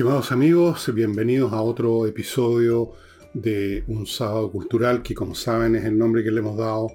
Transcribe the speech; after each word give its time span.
Estimados 0.00 0.32
amigos, 0.32 0.94
bienvenidos 0.94 1.52
a 1.52 1.60
otro 1.60 2.06
episodio 2.06 2.92
de 3.34 3.84
Un 3.86 4.06
Sábado 4.06 4.50
Cultural, 4.50 5.02
que 5.02 5.14
como 5.14 5.34
saben 5.34 5.76
es 5.76 5.84
el 5.84 5.98
nombre 5.98 6.24
que 6.24 6.30
le 6.30 6.38
hemos 6.40 6.56
dado 6.56 6.90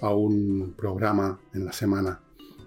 a 0.00 0.12
un 0.12 0.74
programa 0.76 1.40
en 1.54 1.64
la 1.64 1.72
semana 1.72 2.20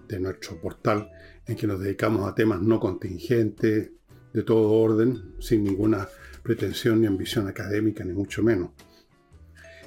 de 0.08 0.18
nuestro 0.18 0.58
portal, 0.58 1.10
en 1.46 1.56
que 1.56 1.66
nos 1.66 1.78
dedicamos 1.78 2.26
a 2.26 2.34
temas 2.34 2.62
no 2.62 2.80
contingentes, 2.80 3.90
de 4.32 4.42
todo 4.42 4.70
orden, 4.70 5.34
sin 5.40 5.62
ninguna 5.62 6.08
pretensión 6.42 7.02
ni 7.02 7.06
ambición 7.06 7.46
académica, 7.46 8.02
ni 8.02 8.14
mucho 8.14 8.42
menos. 8.42 8.70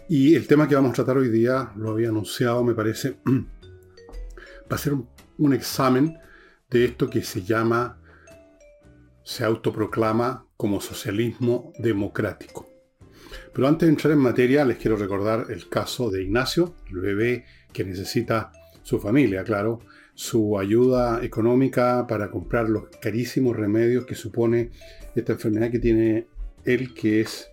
Y 0.08 0.36
el 0.36 0.46
tema 0.46 0.68
que 0.68 0.76
vamos 0.76 0.92
a 0.92 0.96
tratar 0.98 1.18
hoy 1.18 1.30
día, 1.30 1.72
lo 1.78 1.90
había 1.90 2.10
anunciado, 2.10 2.64
me 2.64 2.76
parece, 2.76 3.18
va 3.28 4.76
a 4.76 4.78
ser 4.78 4.94
un, 4.94 5.10
un 5.40 5.54
examen 5.54 6.16
de 6.70 6.86
esto 6.86 7.10
que 7.10 7.24
se 7.24 7.42
llama 7.42 8.04
se 9.26 9.44
autoproclama 9.44 10.46
como 10.56 10.80
socialismo 10.80 11.74
democrático. 11.80 12.68
Pero 13.54 13.68
antes 13.68 13.88
de 13.88 13.94
entrar 13.94 14.14
en 14.14 14.20
materia, 14.20 14.64
les 14.64 14.78
quiero 14.78 14.96
recordar 14.96 15.48
el 15.50 15.68
caso 15.68 16.10
de 16.12 16.24
Ignacio, 16.24 16.76
el 16.90 17.00
bebé 17.00 17.46
que 17.74 17.84
necesita 17.84 18.52
su 18.84 19.00
familia, 19.00 19.44
claro, 19.44 19.80
su 20.14 20.60
ayuda 20.60 21.24
económica 21.26 22.06
para 22.08 22.30
comprar 22.30 22.70
los 22.70 22.86
carísimos 23.02 23.58
remedios 23.58 24.06
que 24.06 24.16
supone 24.16 24.70
esta 25.16 25.34
enfermedad 25.34 25.72
que 25.72 25.80
tiene 25.80 26.28
él, 26.64 26.94
que 26.94 27.22
es, 27.22 27.50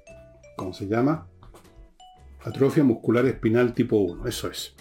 ¿cómo 0.57 0.75
se 0.75 0.87
llama? 0.87 1.27
Atrofia 2.43 2.85
muscular 2.85 3.25
espinal 3.27 3.73
tipo 3.73 3.97
1, 3.97 4.29
eso 4.29 4.51
es. 4.51 4.75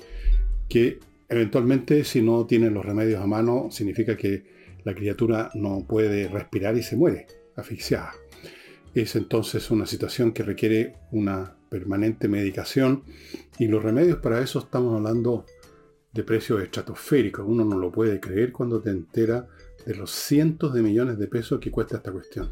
Que 0.67 0.99
eventualmente 1.29 2.03
si 2.03 2.21
no 2.21 2.45
tiene 2.45 2.69
los 2.69 2.85
remedios 2.85 3.21
a 3.21 3.27
mano, 3.27 3.69
significa 3.71 4.17
que 4.17 4.60
la 4.83 4.95
criatura 4.95 5.51
no 5.53 5.85
puede 5.87 6.27
respirar 6.27 6.77
y 6.77 6.83
se 6.83 6.95
muere 6.95 7.27
asfixiada. 7.55 8.13
Es 8.93 9.15
entonces 9.15 9.71
una 9.71 9.85
situación 9.85 10.33
que 10.33 10.43
requiere 10.43 10.95
una 11.11 11.55
permanente 11.69 12.27
medicación 12.27 13.03
y 13.57 13.67
los 13.67 13.81
remedios 13.81 14.17
para 14.17 14.41
eso 14.41 14.59
estamos 14.59 14.95
hablando 14.95 15.45
de 16.11 16.23
precios 16.23 16.61
estratosféricos. 16.61 17.45
Uno 17.47 17.63
no 17.63 17.77
lo 17.77 17.91
puede 17.91 18.19
creer 18.19 18.51
cuando 18.51 18.81
te 18.81 18.89
entera 18.89 19.47
de 19.85 19.95
los 19.95 20.11
cientos 20.11 20.73
de 20.73 20.81
millones 20.81 21.17
de 21.17 21.27
pesos 21.27 21.59
que 21.59 21.71
cuesta 21.71 21.97
esta 21.97 22.11
cuestión. 22.11 22.49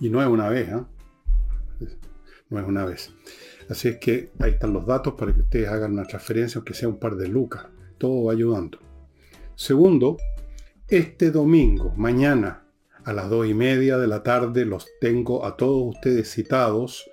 Y 0.00 0.08
no 0.08 0.22
es 0.22 0.28
una 0.28 0.48
vez, 0.48 0.68
¿eh? 0.68 0.82
No 2.50 2.60
es 2.60 2.66
una 2.66 2.86
vez. 2.86 3.12
Así 3.68 3.88
es 3.88 3.98
que 3.98 4.30
ahí 4.38 4.52
están 4.52 4.72
los 4.72 4.86
datos 4.86 5.14
para 5.14 5.34
que 5.34 5.40
ustedes 5.40 5.68
hagan 5.68 5.92
una 5.92 6.04
transferencia, 6.04 6.58
aunque 6.58 6.72
sea 6.72 6.88
un 6.88 6.98
par 6.98 7.16
de 7.16 7.28
lucas. 7.28 7.66
Todo 7.98 8.24
va 8.24 8.32
ayudando. 8.32 8.78
Segundo, 9.54 10.16
este 10.88 11.30
domingo, 11.30 11.92
mañana, 11.98 12.64
a 13.04 13.12
las 13.12 13.28
dos 13.28 13.46
y 13.46 13.52
media 13.52 13.98
de 13.98 14.06
la 14.06 14.22
tarde, 14.22 14.64
los 14.64 14.88
tengo 15.02 15.44
a 15.44 15.54
todos 15.54 15.96
ustedes 15.96 16.30
citados 16.30 17.10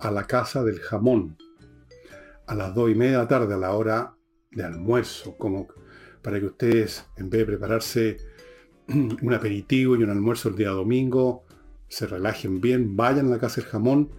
a 0.00 0.10
la 0.10 0.24
Casa 0.24 0.64
del 0.64 0.80
Jamón. 0.80 1.36
A 2.48 2.56
las 2.56 2.74
dos 2.74 2.90
y 2.90 2.96
media 2.96 3.12
de 3.12 3.18
la 3.18 3.28
tarde, 3.28 3.54
a 3.54 3.58
la 3.58 3.74
hora 3.74 4.16
de 4.50 4.64
almuerzo, 4.64 5.36
como 5.38 5.68
para 6.20 6.40
que 6.40 6.46
ustedes, 6.46 7.06
en 7.16 7.30
vez 7.30 7.42
de 7.42 7.46
prepararse 7.46 8.16
un 8.88 9.32
aperitivo 9.32 9.94
y 9.94 10.02
un 10.02 10.10
almuerzo 10.10 10.48
el 10.48 10.56
día 10.56 10.70
domingo, 10.70 11.44
se 11.86 12.08
relajen 12.08 12.60
bien, 12.60 12.96
vayan 12.96 13.26
a 13.26 13.30
la 13.30 13.38
Casa 13.38 13.60
del 13.60 13.70
Jamón, 13.70 14.10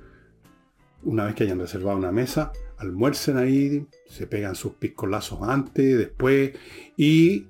una 1.02 1.26
vez 1.26 1.36
que 1.36 1.44
hayan 1.44 1.60
reservado 1.60 1.98
una 1.98 2.14
mesa, 2.14 2.54
almuercen 2.78 3.36
ahí, 3.36 3.86
se 4.08 4.28
pegan 4.28 4.56
sus 4.56 4.76
piscolazos 4.76 5.42
antes, 5.42 5.98
después, 5.98 6.54
y 6.96 7.48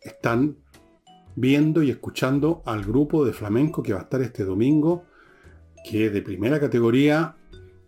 están 0.00 0.56
viendo 1.40 1.82
y 1.82 1.90
escuchando 1.90 2.62
al 2.66 2.84
grupo 2.84 3.24
de 3.24 3.32
flamenco 3.32 3.82
que 3.82 3.92
va 3.92 4.00
a 4.00 4.02
estar 4.02 4.20
este 4.22 4.44
domingo, 4.44 5.04
que 5.88 6.06
es 6.06 6.12
de 6.12 6.22
primera 6.22 6.58
categoría 6.58 7.36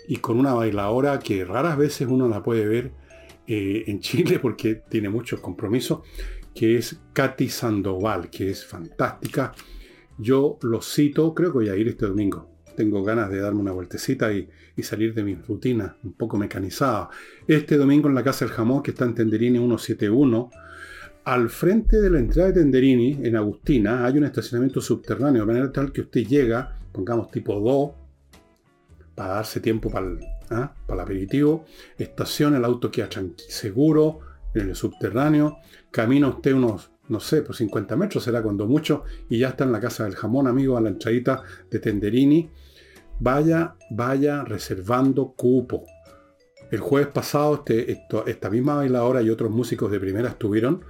y 0.06 0.16
con 0.16 0.38
una 0.38 0.54
bailadora 0.54 1.18
que 1.18 1.44
raras 1.44 1.76
veces 1.76 2.08
uno 2.08 2.28
la 2.28 2.42
puede 2.42 2.66
ver 2.66 2.92
eh, 3.46 3.84
en 3.88 4.00
Chile 4.00 4.38
porque 4.42 4.82
tiene 4.88 5.08
muchos 5.08 5.40
compromisos, 5.40 6.00
que 6.54 6.76
es 6.76 7.00
Katy 7.12 7.48
Sandoval, 7.48 8.30
que 8.30 8.50
es 8.50 8.64
fantástica. 8.64 9.52
Yo 10.18 10.58
lo 10.62 10.82
cito, 10.82 11.34
creo 11.34 11.50
que 11.50 11.58
voy 11.58 11.68
a 11.68 11.76
ir 11.76 11.88
este 11.88 12.06
domingo. 12.06 12.48
Tengo 12.76 13.02
ganas 13.02 13.30
de 13.30 13.40
darme 13.40 13.60
una 13.60 13.72
vueltecita 13.72 14.32
y, 14.32 14.48
salir 14.82 15.12
de 15.12 15.22
mi 15.22 15.34
rutina 15.34 15.98
un 16.02 16.14
poco 16.14 16.38
mecanizada. 16.38 17.10
Este 17.46 17.76
domingo 17.76 18.08
en 18.08 18.14
la 18.14 18.24
Casa 18.24 18.46
del 18.46 18.54
Jamón, 18.54 18.82
que 18.82 18.92
está 18.92 19.04
en 19.04 19.14
Tenderini 19.14 19.58
171, 19.58 20.50
al 21.24 21.50
frente 21.50 22.00
de 22.00 22.10
la 22.10 22.18
entrada 22.18 22.48
de 22.48 22.60
Tenderini, 22.60 23.18
en 23.22 23.36
Agustina, 23.36 24.04
hay 24.04 24.18
un 24.18 24.24
estacionamiento 24.24 24.80
subterráneo, 24.80 25.42
de 25.42 25.46
manera 25.46 25.72
tal 25.72 25.92
que 25.92 26.02
usted 26.02 26.26
llega, 26.26 26.76
pongamos 26.92 27.30
tipo 27.30 27.60
2, 27.60 27.90
para 29.14 29.34
darse 29.34 29.60
tiempo 29.60 29.90
para 29.90 30.06
el, 30.06 30.20
¿ah? 30.50 30.72
aperitivo, 30.88 31.66
estaciona 31.98 32.56
el 32.56 32.64
auto 32.64 32.90
queda 32.90 33.08
seguro 33.36 34.20
en 34.54 34.70
el 34.70 34.74
subterráneo, 34.74 35.58
camina 35.90 36.28
usted 36.28 36.54
unos, 36.54 36.90
no 37.08 37.20
sé, 37.20 37.42
por 37.42 37.54
50 37.54 37.96
metros 37.96 38.24
será 38.24 38.42
cuando 38.42 38.66
mucho, 38.66 39.04
y 39.28 39.38
ya 39.38 39.50
está 39.50 39.64
en 39.64 39.72
la 39.72 39.80
casa 39.80 40.04
del 40.04 40.16
jamón, 40.16 40.46
amigo, 40.46 40.76
a 40.76 40.80
la 40.80 40.88
entradita 40.88 41.42
de 41.70 41.78
Tenderini. 41.78 42.50
Vaya, 43.18 43.74
vaya 43.90 44.42
reservando 44.44 45.34
cupo. 45.36 45.84
El 46.70 46.78
jueves 46.78 47.08
pasado 47.08 47.54
este, 47.66 48.00
esta 48.26 48.50
misma 48.50 48.76
bailadora 48.76 49.22
y 49.22 49.30
otros 49.30 49.50
músicos 49.50 49.90
de 49.90 49.98
primera 49.98 50.28
estuvieron 50.28 50.84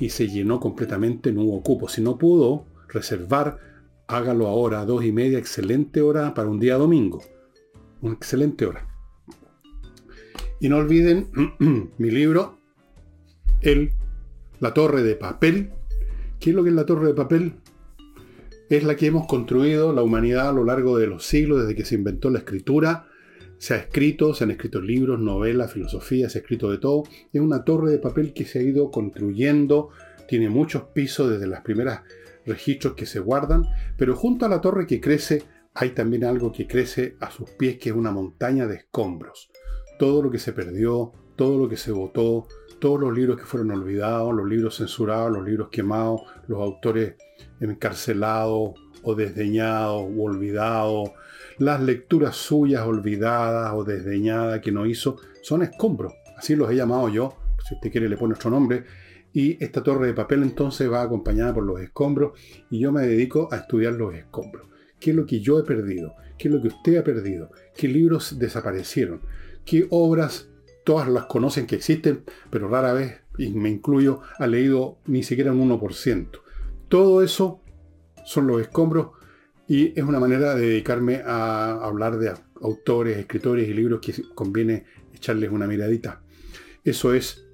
y 0.00 0.08
se 0.08 0.28
llenó 0.28 0.60
completamente, 0.60 1.32
no 1.32 1.42
hubo 1.42 1.62
cupo. 1.62 1.88
Si 1.88 2.00
no 2.00 2.16
pudo 2.16 2.64
reservar, 2.88 3.58
hágalo 4.06 4.46
ahora, 4.46 4.84
dos 4.86 5.04
y 5.04 5.12
media, 5.12 5.38
excelente 5.38 6.00
hora 6.00 6.32
para 6.32 6.48
un 6.48 6.58
día 6.58 6.76
domingo. 6.76 7.22
Una 8.00 8.14
excelente 8.14 8.64
hora. 8.64 8.88
Y 10.58 10.70
no 10.70 10.78
olviden 10.78 11.28
mi 11.98 12.10
libro, 12.10 12.58
El, 13.60 13.92
La 14.60 14.72
Torre 14.72 15.02
de 15.02 15.16
Papel. 15.16 15.70
¿Qué 16.40 16.50
es 16.50 16.56
lo 16.56 16.62
que 16.62 16.70
es 16.70 16.74
la 16.74 16.86
Torre 16.86 17.08
de 17.08 17.14
Papel? 17.14 17.56
Es 18.70 18.84
la 18.84 18.96
que 18.96 19.06
hemos 19.06 19.26
construido 19.26 19.92
la 19.92 20.02
humanidad 20.02 20.48
a 20.48 20.52
lo 20.52 20.64
largo 20.64 20.96
de 20.96 21.06
los 21.06 21.26
siglos, 21.26 21.60
desde 21.60 21.74
que 21.74 21.84
se 21.84 21.94
inventó 21.94 22.30
la 22.30 22.38
escritura 22.38 23.08
se 23.58 23.74
ha 23.74 23.78
escrito, 23.78 24.34
se 24.34 24.44
han 24.44 24.50
escrito 24.50 24.80
libros, 24.80 25.20
novelas, 25.20 25.72
filosofía, 25.72 26.28
se 26.28 26.38
ha 26.38 26.40
escrito 26.42 26.70
de 26.70 26.78
todo. 26.78 27.04
Es 27.32 27.40
una 27.40 27.64
torre 27.64 27.90
de 27.90 27.98
papel 27.98 28.32
que 28.32 28.44
se 28.44 28.58
ha 28.58 28.62
ido 28.62 28.90
construyendo, 28.90 29.90
tiene 30.28 30.48
muchos 30.48 30.84
pisos 30.94 31.30
desde 31.30 31.46
las 31.46 31.62
primeras 31.62 32.02
registros 32.44 32.94
que 32.94 33.06
se 33.06 33.18
guardan, 33.18 33.64
pero 33.96 34.14
junto 34.14 34.46
a 34.46 34.48
la 34.48 34.60
torre 34.60 34.86
que 34.86 35.00
crece 35.00 35.42
hay 35.74 35.90
también 35.90 36.24
algo 36.24 36.52
que 36.52 36.66
crece 36.66 37.16
a 37.20 37.30
sus 37.30 37.50
pies, 37.50 37.78
que 37.78 37.90
es 37.90 37.94
una 37.94 38.10
montaña 38.10 38.66
de 38.66 38.76
escombros. 38.76 39.50
Todo 39.98 40.22
lo 40.22 40.30
que 40.30 40.38
se 40.38 40.52
perdió, 40.52 41.12
todo 41.36 41.58
lo 41.58 41.68
que 41.68 41.76
se 41.76 41.92
votó, 41.92 42.46
todos 42.78 43.00
los 43.00 43.14
libros 43.14 43.38
que 43.38 43.44
fueron 43.44 43.70
olvidados, 43.72 44.34
los 44.34 44.48
libros 44.48 44.76
censurados, 44.76 45.32
los 45.32 45.44
libros 45.44 45.68
quemados, 45.70 46.22
los 46.46 46.60
autores 46.60 47.16
encarcelados 47.60 48.72
o 49.02 49.14
desdeñados 49.14 50.02
o 50.02 50.22
olvidados, 50.22 51.10
las 51.58 51.80
lecturas 51.80 52.36
suyas 52.36 52.86
olvidadas 52.86 53.72
o 53.74 53.84
desdeñadas 53.84 54.60
que 54.60 54.72
no 54.72 54.86
hizo, 54.86 55.16
son 55.42 55.62
escombros. 55.62 56.12
Así 56.36 56.54
los 56.54 56.70
he 56.70 56.76
llamado 56.76 57.08
yo. 57.08 57.36
Si 57.66 57.74
usted 57.74 57.90
quiere 57.90 58.08
le 58.08 58.16
pone 58.16 58.34
otro 58.34 58.50
nombre. 58.50 58.84
Y 59.32 59.62
esta 59.62 59.82
torre 59.82 60.06
de 60.06 60.14
papel 60.14 60.42
entonces 60.42 60.90
va 60.90 61.02
acompañada 61.02 61.52
por 61.52 61.64
los 61.64 61.80
escombros 61.80 62.32
y 62.70 62.78
yo 62.78 62.90
me 62.90 63.02
dedico 63.02 63.48
a 63.52 63.56
estudiar 63.56 63.92
los 63.94 64.14
escombros. 64.14 64.66
¿Qué 64.98 65.10
es 65.10 65.16
lo 65.16 65.26
que 65.26 65.40
yo 65.40 65.58
he 65.58 65.62
perdido? 65.62 66.14
¿Qué 66.38 66.48
es 66.48 66.54
lo 66.54 66.62
que 66.62 66.68
usted 66.68 66.96
ha 66.96 67.04
perdido? 67.04 67.50
¿Qué 67.76 67.86
libros 67.86 68.38
desaparecieron? 68.38 69.20
¿Qué 69.66 69.86
obras 69.90 70.48
todas 70.84 71.08
las 71.08 71.26
conocen 71.26 71.66
que 71.66 71.76
existen, 71.76 72.24
pero 72.50 72.68
rara 72.68 72.94
vez, 72.94 73.20
y 73.36 73.50
me 73.50 73.68
incluyo, 73.68 74.20
ha 74.38 74.46
leído 74.46 74.98
ni 75.06 75.22
siquiera 75.22 75.52
un 75.52 75.68
1%? 75.68 76.40
Todo 76.88 77.22
eso 77.22 77.60
son 78.24 78.46
los 78.46 78.60
escombros 78.60 79.08
y 79.68 79.98
es 79.98 80.04
una 80.04 80.20
manera 80.20 80.54
de 80.54 80.68
dedicarme 80.68 81.22
a 81.24 81.72
hablar 81.84 82.18
de 82.18 82.32
autores, 82.60 83.16
escritores 83.18 83.68
y 83.68 83.74
libros 83.74 84.00
que 84.00 84.14
conviene 84.34 84.84
echarles 85.12 85.50
una 85.50 85.66
miradita. 85.66 86.22
Eso 86.84 87.14
es. 87.14 87.44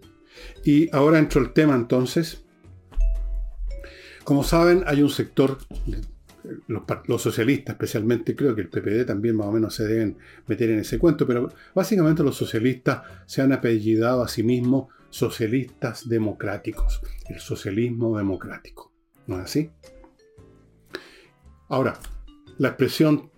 Y 0.64 0.94
ahora 0.94 1.18
entro 1.18 1.40
el 1.40 1.52
tema 1.52 1.74
entonces. 1.74 2.44
Como 4.24 4.44
saben, 4.44 4.84
hay 4.86 5.02
un 5.02 5.10
sector, 5.10 5.58
los, 6.68 7.22
socialistas 7.22 7.74
especialmente, 7.74 8.36
creo 8.36 8.54
que 8.54 8.60
el 8.60 8.68
PPD 8.68 9.06
también 9.06 9.36
más 9.36 9.48
o 9.48 9.52
menos 9.52 9.74
se 9.74 9.84
deben 9.84 10.18
meter 10.46 10.70
en 10.70 10.80
ese 10.80 10.98
cuento, 10.98 11.26
pero 11.26 11.52
básicamente 11.74 12.22
los 12.22 12.36
socialistas 12.36 13.02
se 13.26 13.42
han 13.42 13.52
apellidado 13.52 14.22
a 14.22 14.28
sí 14.28 14.42
mismos 14.42 14.88
socialistas 15.10 16.08
democráticos, 16.08 17.00
el 17.28 17.40
socialismo 17.40 18.16
democrático. 18.16 18.92
¿No 19.26 19.38
es 19.38 19.44
así? 19.44 19.70
Ahora, 21.72 21.94
la 22.58 22.68
expresión 22.68 23.30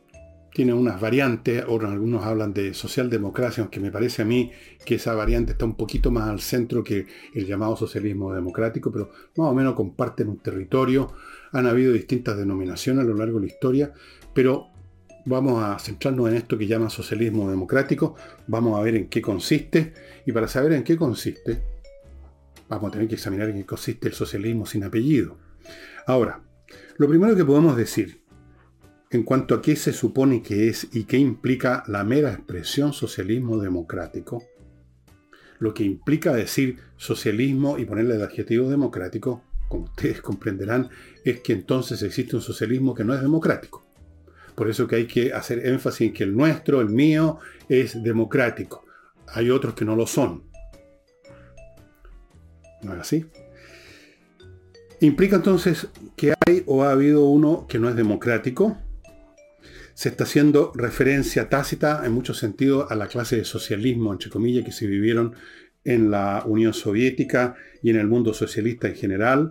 tiene 0.52 0.74
unas 0.74 1.00
variantes, 1.00 1.62
o 1.68 1.78
algunos 1.80 2.24
hablan 2.24 2.52
de 2.52 2.74
socialdemocracia, 2.74 3.62
aunque 3.62 3.78
me 3.78 3.92
parece 3.92 4.22
a 4.22 4.24
mí 4.24 4.50
que 4.84 4.96
esa 4.96 5.14
variante 5.14 5.52
está 5.52 5.64
un 5.64 5.76
poquito 5.76 6.10
más 6.10 6.28
al 6.28 6.40
centro 6.40 6.82
que 6.82 7.06
el 7.32 7.46
llamado 7.46 7.76
socialismo 7.76 8.34
democrático, 8.34 8.90
pero 8.90 9.12
más 9.36 9.48
o 9.48 9.54
menos 9.54 9.74
comparten 9.74 10.28
un 10.28 10.38
territorio. 10.38 11.12
Han 11.52 11.68
habido 11.68 11.92
distintas 11.92 12.36
denominaciones 12.36 13.04
a 13.04 13.06
lo 13.06 13.14
largo 13.14 13.38
de 13.38 13.46
la 13.46 13.52
historia, 13.52 13.92
pero 14.34 14.66
vamos 15.26 15.62
a 15.62 15.78
centrarnos 15.78 16.28
en 16.28 16.34
esto 16.34 16.58
que 16.58 16.66
llaman 16.66 16.90
socialismo 16.90 17.48
democrático, 17.48 18.16
vamos 18.48 18.76
a 18.76 18.82
ver 18.82 18.96
en 18.96 19.08
qué 19.08 19.22
consiste, 19.22 19.94
y 20.26 20.32
para 20.32 20.48
saber 20.48 20.72
en 20.72 20.82
qué 20.82 20.96
consiste, 20.96 21.62
vamos 22.68 22.88
a 22.88 22.90
tener 22.94 23.06
que 23.06 23.14
examinar 23.14 23.50
en 23.50 23.58
qué 23.58 23.64
consiste 23.64 24.08
el 24.08 24.14
socialismo 24.14 24.66
sin 24.66 24.82
apellido. 24.82 25.36
Ahora, 26.04 26.42
lo 26.96 27.08
primero 27.08 27.36
que 27.36 27.44
podemos 27.44 27.76
decir 27.76 28.23
en 29.14 29.22
cuanto 29.22 29.54
a 29.54 29.62
qué 29.62 29.76
se 29.76 29.92
supone 29.92 30.42
que 30.42 30.68
es 30.68 30.88
y 30.92 31.04
qué 31.04 31.18
implica 31.18 31.84
la 31.86 32.02
mera 32.02 32.32
expresión 32.32 32.92
socialismo 32.92 33.58
democrático, 33.58 34.42
lo 35.60 35.72
que 35.72 35.84
implica 35.84 36.34
decir 36.34 36.78
socialismo 36.96 37.78
y 37.78 37.84
ponerle 37.84 38.16
el 38.16 38.22
adjetivo 38.22 38.68
democrático, 38.68 39.44
como 39.68 39.84
ustedes 39.84 40.20
comprenderán, 40.20 40.90
es 41.24 41.40
que 41.40 41.52
entonces 41.52 42.02
existe 42.02 42.34
un 42.34 42.42
socialismo 42.42 42.92
que 42.92 43.04
no 43.04 43.14
es 43.14 43.20
democrático. 43.20 43.86
Por 44.56 44.68
eso 44.68 44.88
que 44.88 44.96
hay 44.96 45.06
que 45.06 45.32
hacer 45.32 45.64
énfasis 45.64 46.08
en 46.08 46.12
que 46.12 46.24
el 46.24 46.36
nuestro, 46.36 46.80
el 46.80 46.88
mío, 46.88 47.38
es 47.68 48.02
democrático. 48.02 48.84
Hay 49.28 49.48
otros 49.50 49.74
que 49.74 49.84
no 49.84 49.94
lo 49.94 50.08
son. 50.08 50.42
¿No 52.82 52.94
es 52.94 53.00
así? 53.00 53.26
Implica 55.00 55.36
entonces 55.36 55.86
que 56.16 56.34
hay 56.46 56.64
o 56.66 56.82
ha 56.82 56.90
habido 56.90 57.26
uno 57.26 57.66
que 57.68 57.78
no 57.78 57.88
es 57.88 57.94
democrático, 57.94 58.76
se 59.94 60.08
está 60.08 60.24
haciendo 60.24 60.72
referencia 60.74 61.48
tácita 61.48 62.02
en 62.04 62.12
muchos 62.12 62.38
sentidos 62.38 62.90
a 62.90 62.96
la 62.96 63.06
clase 63.06 63.36
de 63.36 63.44
socialismo, 63.44 64.12
entre 64.12 64.28
comillas, 64.28 64.64
que 64.64 64.72
se 64.72 64.86
vivieron 64.86 65.34
en 65.84 66.10
la 66.10 66.42
Unión 66.46 66.74
Soviética 66.74 67.54
y 67.82 67.90
en 67.90 67.96
el 67.96 68.08
mundo 68.08 68.34
socialista 68.34 68.88
en 68.88 68.96
general. 68.96 69.50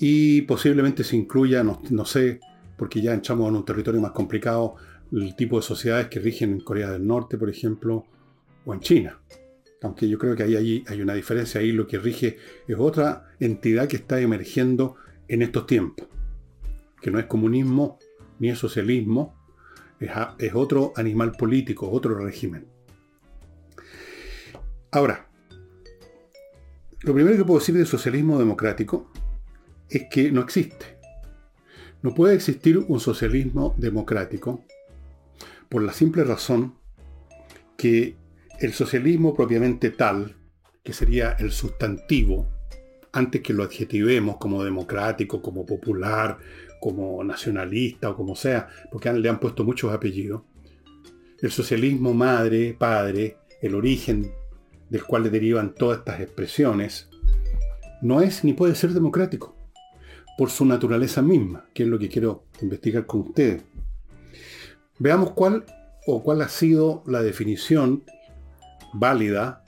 Y 0.00 0.42
posiblemente 0.42 1.04
se 1.04 1.16
incluya, 1.16 1.62
no, 1.62 2.04
sé, 2.04 2.40
porque 2.76 3.00
ya 3.00 3.14
entramos 3.14 3.48
en 3.48 3.56
un 3.56 3.64
territorio 3.64 4.00
más 4.00 4.12
complicado, 4.12 4.74
el 5.12 5.34
tipo 5.36 5.56
de 5.56 5.62
sociedades 5.62 6.08
que 6.08 6.20
rigen 6.20 6.52
en 6.52 6.60
Corea 6.60 6.90
del 6.90 7.06
Norte, 7.06 7.38
por 7.38 7.48
ejemplo, 7.48 8.04
o 8.64 8.74
en 8.74 8.80
China. 8.80 9.20
Aunque 9.82 10.08
yo 10.08 10.18
creo 10.18 10.34
que 10.34 10.42
ahí, 10.42 10.84
hay 10.86 11.00
una 11.00 11.14
diferencia 11.14 11.60
ahí, 11.60 11.70
lo 11.70 11.86
que 11.86 11.98
rige 11.98 12.38
es 12.66 12.76
otra 12.76 13.28
entidad 13.38 13.86
que 13.86 13.96
está 13.96 14.20
emergiendo 14.20 14.96
en 15.28 15.42
estos 15.42 15.66
tiempos, 15.66 16.08
que 17.00 17.10
no 17.10 17.18
es 17.20 17.26
comunismo, 17.26 17.98
ni 18.38 18.50
es 18.50 18.58
socialismo, 18.58 19.36
es, 20.00 20.54
otro 20.54 20.92
animal 20.96 21.32
político, 21.32 21.90
otro 21.90 22.18
régimen. 22.18 22.66
Ahora, 24.90 25.28
lo 27.00 27.14
primero 27.14 27.36
que 27.36 27.44
puedo 27.44 27.60
decir 27.60 27.74
del 27.74 27.86
socialismo 27.86 28.38
democrático 28.38 29.10
es 29.88 30.04
que 30.10 30.30
no 30.32 30.40
existe. 30.40 30.98
No 32.02 32.14
puede 32.14 32.34
existir 32.34 32.78
un 32.78 33.00
socialismo 33.00 33.74
democrático 33.76 34.64
por 35.68 35.82
la 35.82 35.92
simple 35.92 36.24
razón 36.24 36.74
que 37.76 38.16
el 38.60 38.72
socialismo 38.72 39.34
propiamente 39.34 39.90
tal, 39.90 40.36
que 40.82 40.92
sería 40.92 41.32
el 41.32 41.50
sustantivo, 41.50 42.48
antes 43.12 43.42
que 43.42 43.52
lo 43.52 43.64
adjetivemos 43.64 44.36
como 44.36 44.64
democrático, 44.64 45.42
como 45.42 45.66
popular, 45.66 46.38
como 46.80 47.22
nacionalista 47.24 48.10
o 48.10 48.16
como 48.16 48.34
sea, 48.34 48.68
porque 48.90 49.12
le 49.12 49.28
han 49.28 49.40
puesto 49.40 49.64
muchos 49.64 49.92
apellidos. 49.92 50.42
El 51.40 51.50
socialismo 51.50 52.14
madre, 52.14 52.74
padre, 52.78 53.36
el 53.62 53.74
origen 53.74 54.30
del 54.90 55.04
cual 55.04 55.24
le 55.24 55.30
derivan 55.30 55.74
todas 55.74 55.98
estas 55.98 56.20
expresiones, 56.20 57.08
no 58.00 58.20
es 58.20 58.44
ni 58.44 58.52
puede 58.52 58.74
ser 58.74 58.90
democrático, 58.90 59.54
por 60.36 60.50
su 60.50 60.64
naturaleza 60.64 61.22
misma, 61.22 61.66
que 61.74 61.82
es 61.82 61.88
lo 61.88 61.98
que 61.98 62.08
quiero 62.08 62.44
investigar 62.62 63.06
con 63.06 63.20
ustedes. 63.20 63.62
Veamos 64.98 65.32
cuál 65.32 65.64
o 66.06 66.22
cuál 66.22 66.42
ha 66.42 66.48
sido 66.48 67.02
la 67.06 67.22
definición 67.22 68.04
válida 68.92 69.62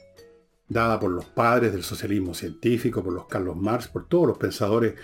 dada 0.69 0.99
por 1.01 1.11
los 1.11 1.27
padres 1.27 1.73
del 1.73 1.83
socialismo 1.83 2.33
científico, 2.33 3.03
por 3.03 3.13
los 3.13 3.27
Carlos 3.27 3.57
Marx, 3.57 3.89
por 3.89 4.07
todos 4.09 4.29
los 4.29 4.39
pensadores 4.39 4.95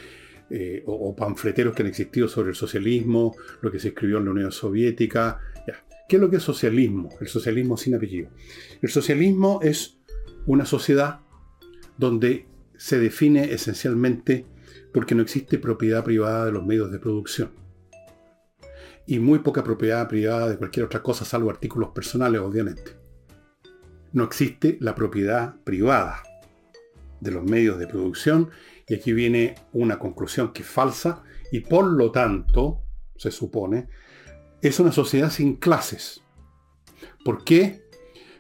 eh, 0.49 0.83
o, 0.87 1.15
panfleteros 1.17 1.75
que 1.75 1.83
han 1.83 1.89
existido 1.89 2.29
sobre 2.29 2.51
el 2.51 2.55
socialismo, 2.55 3.35
lo 3.63 3.71
que 3.71 3.81
se 3.81 3.89
escribió 3.89 4.19
en 4.19 4.27
la 4.27 4.31
Unión 4.31 4.53
Soviética. 4.53 5.41
¿Qué 6.09 6.17
es 6.17 6.23
lo 6.23 6.31
que 6.31 6.37
es 6.37 6.43
socialismo? 6.43 7.09
El 7.21 7.27
socialismo 7.27 7.77
sin 7.77 7.97
apellido. 7.97 8.31
El 8.81 8.91
socialismo 8.91 9.59
es 9.61 9.99
una 10.47 10.65
sociedad 10.65 11.21
donde 11.99 12.47
se 12.77 13.01
define 13.01 13.53
esencialmente 13.53 14.47
porque 14.93 15.15
no 15.15 15.23
existe 15.23 15.59
propiedad 15.59 16.05
privada 16.05 16.47
de 16.47 16.53
los 16.53 16.65
medios 16.65 16.93
de 16.93 16.99
producción. 16.99 17.51
Y 19.07 19.19
muy 19.19 19.41
poca 19.41 19.65
propiedad 19.65 20.09
privada 20.09 20.49
de 20.49 20.57
cualquier 20.57 20.87
otra 20.87 21.03
cosa, 21.03 21.25
salvo 21.25 21.51
artículos 21.51 21.91
personales, 21.91 22.41
obviamente. 22.41 22.93
No 24.13 24.25
existe 24.25 24.79
la 24.81 24.95
propiedad 24.95 25.57
privada 25.65 26.23
de 27.21 27.31
los 27.31 27.45
medios 27.45 27.79
de 27.79 27.87
producción 27.87 28.51
y 28.89 28.95
aquí 28.95 29.13
viene 29.13 29.55
una 29.73 29.99
conclusión 29.99 30.53
que 30.53 30.63
es 30.63 30.69
falsa 30.69 31.23
y 31.51 31.61
por 31.61 31.87
lo 31.87 32.11
tanto, 32.13 32.83
se 33.17 33.31
supone, 33.31 33.89
es 34.63 34.79
una 34.81 34.93
sociedad 34.93 35.31
sin 35.31 35.57
clases. 35.57 36.23
¿Por 37.25 37.45
qué? 37.45 37.83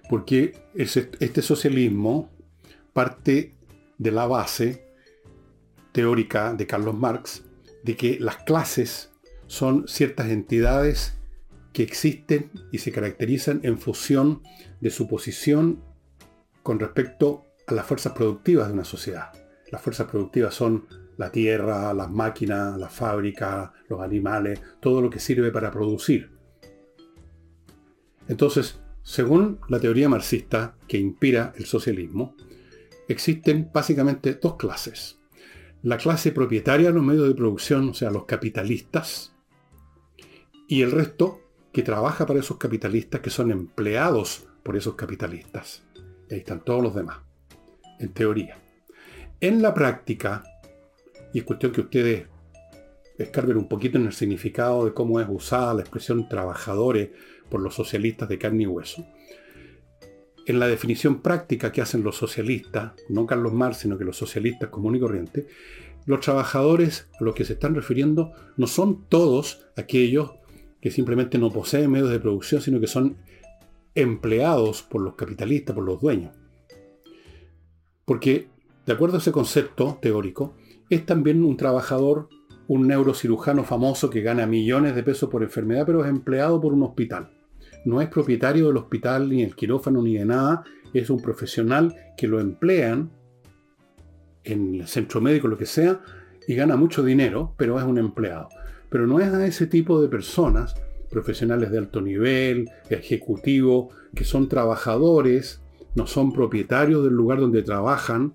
Porque 0.08 0.56
este 0.74 1.42
socialismo 1.42 2.30
parte 2.92 3.54
de 3.98 4.10
la 4.10 4.26
base 4.26 4.86
teórica 5.92 6.54
de 6.54 6.66
Carlos 6.66 6.94
Marx 6.94 7.42
de 7.82 7.96
que 7.96 8.18
las 8.20 8.36
clases 8.38 9.10
son 9.46 9.88
ciertas 9.88 10.28
entidades 10.28 11.14
que 11.72 11.82
existen 11.82 12.50
y 12.72 12.78
se 12.78 12.92
caracterizan 12.92 13.60
en 13.62 13.78
función 13.78 14.42
de 14.80 14.90
su 14.90 15.08
posición 15.08 15.82
con 16.62 16.78
respecto 16.78 17.44
a 17.66 17.74
las 17.74 17.86
fuerzas 17.86 18.12
productivas 18.12 18.68
de 18.68 18.74
una 18.74 18.84
sociedad. 18.84 19.45
Las 19.70 19.82
fuerzas 19.82 20.08
productivas 20.08 20.54
son 20.54 20.86
la 21.16 21.30
tierra, 21.30 21.92
las 21.94 22.10
máquinas, 22.10 22.78
la 22.78 22.88
fábrica, 22.88 23.72
los 23.88 24.00
animales, 24.00 24.60
todo 24.80 25.00
lo 25.00 25.10
que 25.10 25.18
sirve 25.18 25.50
para 25.50 25.70
producir. 25.70 26.30
Entonces, 28.28 28.80
según 29.02 29.60
la 29.68 29.80
teoría 29.80 30.08
marxista 30.08 30.76
que 30.86 30.98
inspira 30.98 31.52
el 31.56 31.64
socialismo, 31.64 32.34
existen 33.08 33.70
básicamente 33.72 34.34
dos 34.34 34.56
clases. 34.56 35.18
La 35.82 35.96
clase 35.96 36.32
propietaria 36.32 36.88
de 36.88 36.94
los 36.94 37.04
medios 37.04 37.28
de 37.28 37.34
producción, 37.34 37.90
o 37.90 37.94
sea, 37.94 38.10
los 38.10 38.24
capitalistas, 38.24 39.32
y 40.68 40.82
el 40.82 40.90
resto 40.90 41.40
que 41.72 41.82
trabaja 41.82 42.26
para 42.26 42.40
esos 42.40 42.56
capitalistas, 42.56 43.20
que 43.20 43.30
son 43.30 43.52
empleados 43.52 44.48
por 44.62 44.76
esos 44.76 44.96
capitalistas. 44.96 45.84
Y 46.28 46.34
ahí 46.34 46.40
están 46.40 46.64
todos 46.64 46.82
los 46.82 46.94
demás, 46.94 47.18
en 48.00 48.12
teoría. 48.12 48.65
En 49.40 49.60
la 49.60 49.74
práctica, 49.74 50.42
y 51.32 51.38
es 51.40 51.44
cuestión 51.44 51.72
que 51.72 51.82
ustedes 51.82 52.26
escarben 53.18 53.58
un 53.58 53.68
poquito 53.68 53.98
en 53.98 54.06
el 54.06 54.12
significado 54.12 54.84
de 54.84 54.94
cómo 54.94 55.20
es 55.20 55.26
usada 55.28 55.74
la 55.74 55.82
expresión 55.82 56.28
trabajadores 56.28 57.10
por 57.50 57.60
los 57.60 57.74
socialistas 57.74 58.28
de 58.28 58.38
carne 58.38 58.62
y 58.62 58.66
hueso, 58.66 59.06
en 60.46 60.58
la 60.58 60.68
definición 60.68 61.20
práctica 61.22 61.72
que 61.72 61.82
hacen 61.82 62.02
los 62.02 62.16
socialistas, 62.16 62.92
no 63.08 63.26
Carlos 63.26 63.52
Marx, 63.52 63.78
sino 63.78 63.98
que 63.98 64.04
los 64.04 64.16
socialistas 64.16 64.70
común 64.70 64.96
y 64.96 65.00
corriente, 65.00 65.48
los 66.06 66.20
trabajadores 66.20 67.08
a 67.20 67.24
los 67.24 67.34
que 67.34 67.44
se 67.44 67.54
están 67.54 67.74
refiriendo 67.74 68.32
no 68.56 68.66
son 68.68 69.06
todos 69.08 69.66
aquellos 69.76 70.30
que 70.80 70.90
simplemente 70.90 71.36
no 71.36 71.52
poseen 71.52 71.90
medios 71.90 72.10
de 72.10 72.20
producción, 72.20 72.62
sino 72.62 72.78
que 72.78 72.86
son 72.86 73.16
empleados 73.94 74.82
por 74.82 75.00
los 75.00 75.16
capitalistas, 75.16 75.74
por 75.74 75.84
los 75.84 76.00
dueños. 76.00 76.32
Porque 78.04 78.48
de 78.86 78.92
acuerdo 78.92 79.16
a 79.16 79.20
ese 79.20 79.32
concepto 79.32 79.98
teórico, 80.00 80.54
es 80.88 81.04
también 81.04 81.44
un 81.44 81.56
trabajador, 81.56 82.28
un 82.68 82.86
neurocirujano 82.86 83.64
famoso 83.64 84.10
que 84.10 84.22
gana 84.22 84.46
millones 84.46 84.94
de 84.94 85.02
pesos 85.02 85.28
por 85.28 85.42
enfermedad, 85.42 85.84
pero 85.84 86.04
es 86.04 86.10
empleado 86.10 86.60
por 86.60 86.72
un 86.72 86.84
hospital. 86.84 87.30
No 87.84 88.00
es 88.00 88.08
propietario 88.08 88.68
del 88.68 88.76
hospital, 88.76 89.28
ni 89.28 89.42
el 89.42 89.56
quirófano, 89.56 90.02
ni 90.02 90.16
de 90.16 90.24
nada. 90.24 90.64
Es 90.94 91.10
un 91.10 91.20
profesional 91.20 91.94
que 92.16 92.28
lo 92.28 92.40
emplean 92.40 93.10
en 94.44 94.76
el 94.76 94.86
centro 94.86 95.20
médico, 95.20 95.48
lo 95.48 95.58
que 95.58 95.66
sea, 95.66 96.00
y 96.46 96.54
gana 96.54 96.76
mucho 96.76 97.04
dinero, 97.04 97.54
pero 97.56 97.78
es 97.78 97.84
un 97.84 97.98
empleado. 97.98 98.48
Pero 98.88 99.06
no 99.06 99.18
es 99.18 99.32
a 99.32 99.44
ese 99.46 99.66
tipo 99.66 100.00
de 100.00 100.08
personas, 100.08 100.76
profesionales 101.10 101.72
de 101.72 101.78
alto 101.78 102.00
nivel, 102.00 102.70
ejecutivo, 102.88 103.90
que 104.14 104.24
son 104.24 104.48
trabajadores, 104.48 105.60
no 105.96 106.06
son 106.06 106.32
propietarios 106.32 107.02
del 107.02 107.14
lugar 107.14 107.40
donde 107.40 107.62
trabajan, 107.62 108.34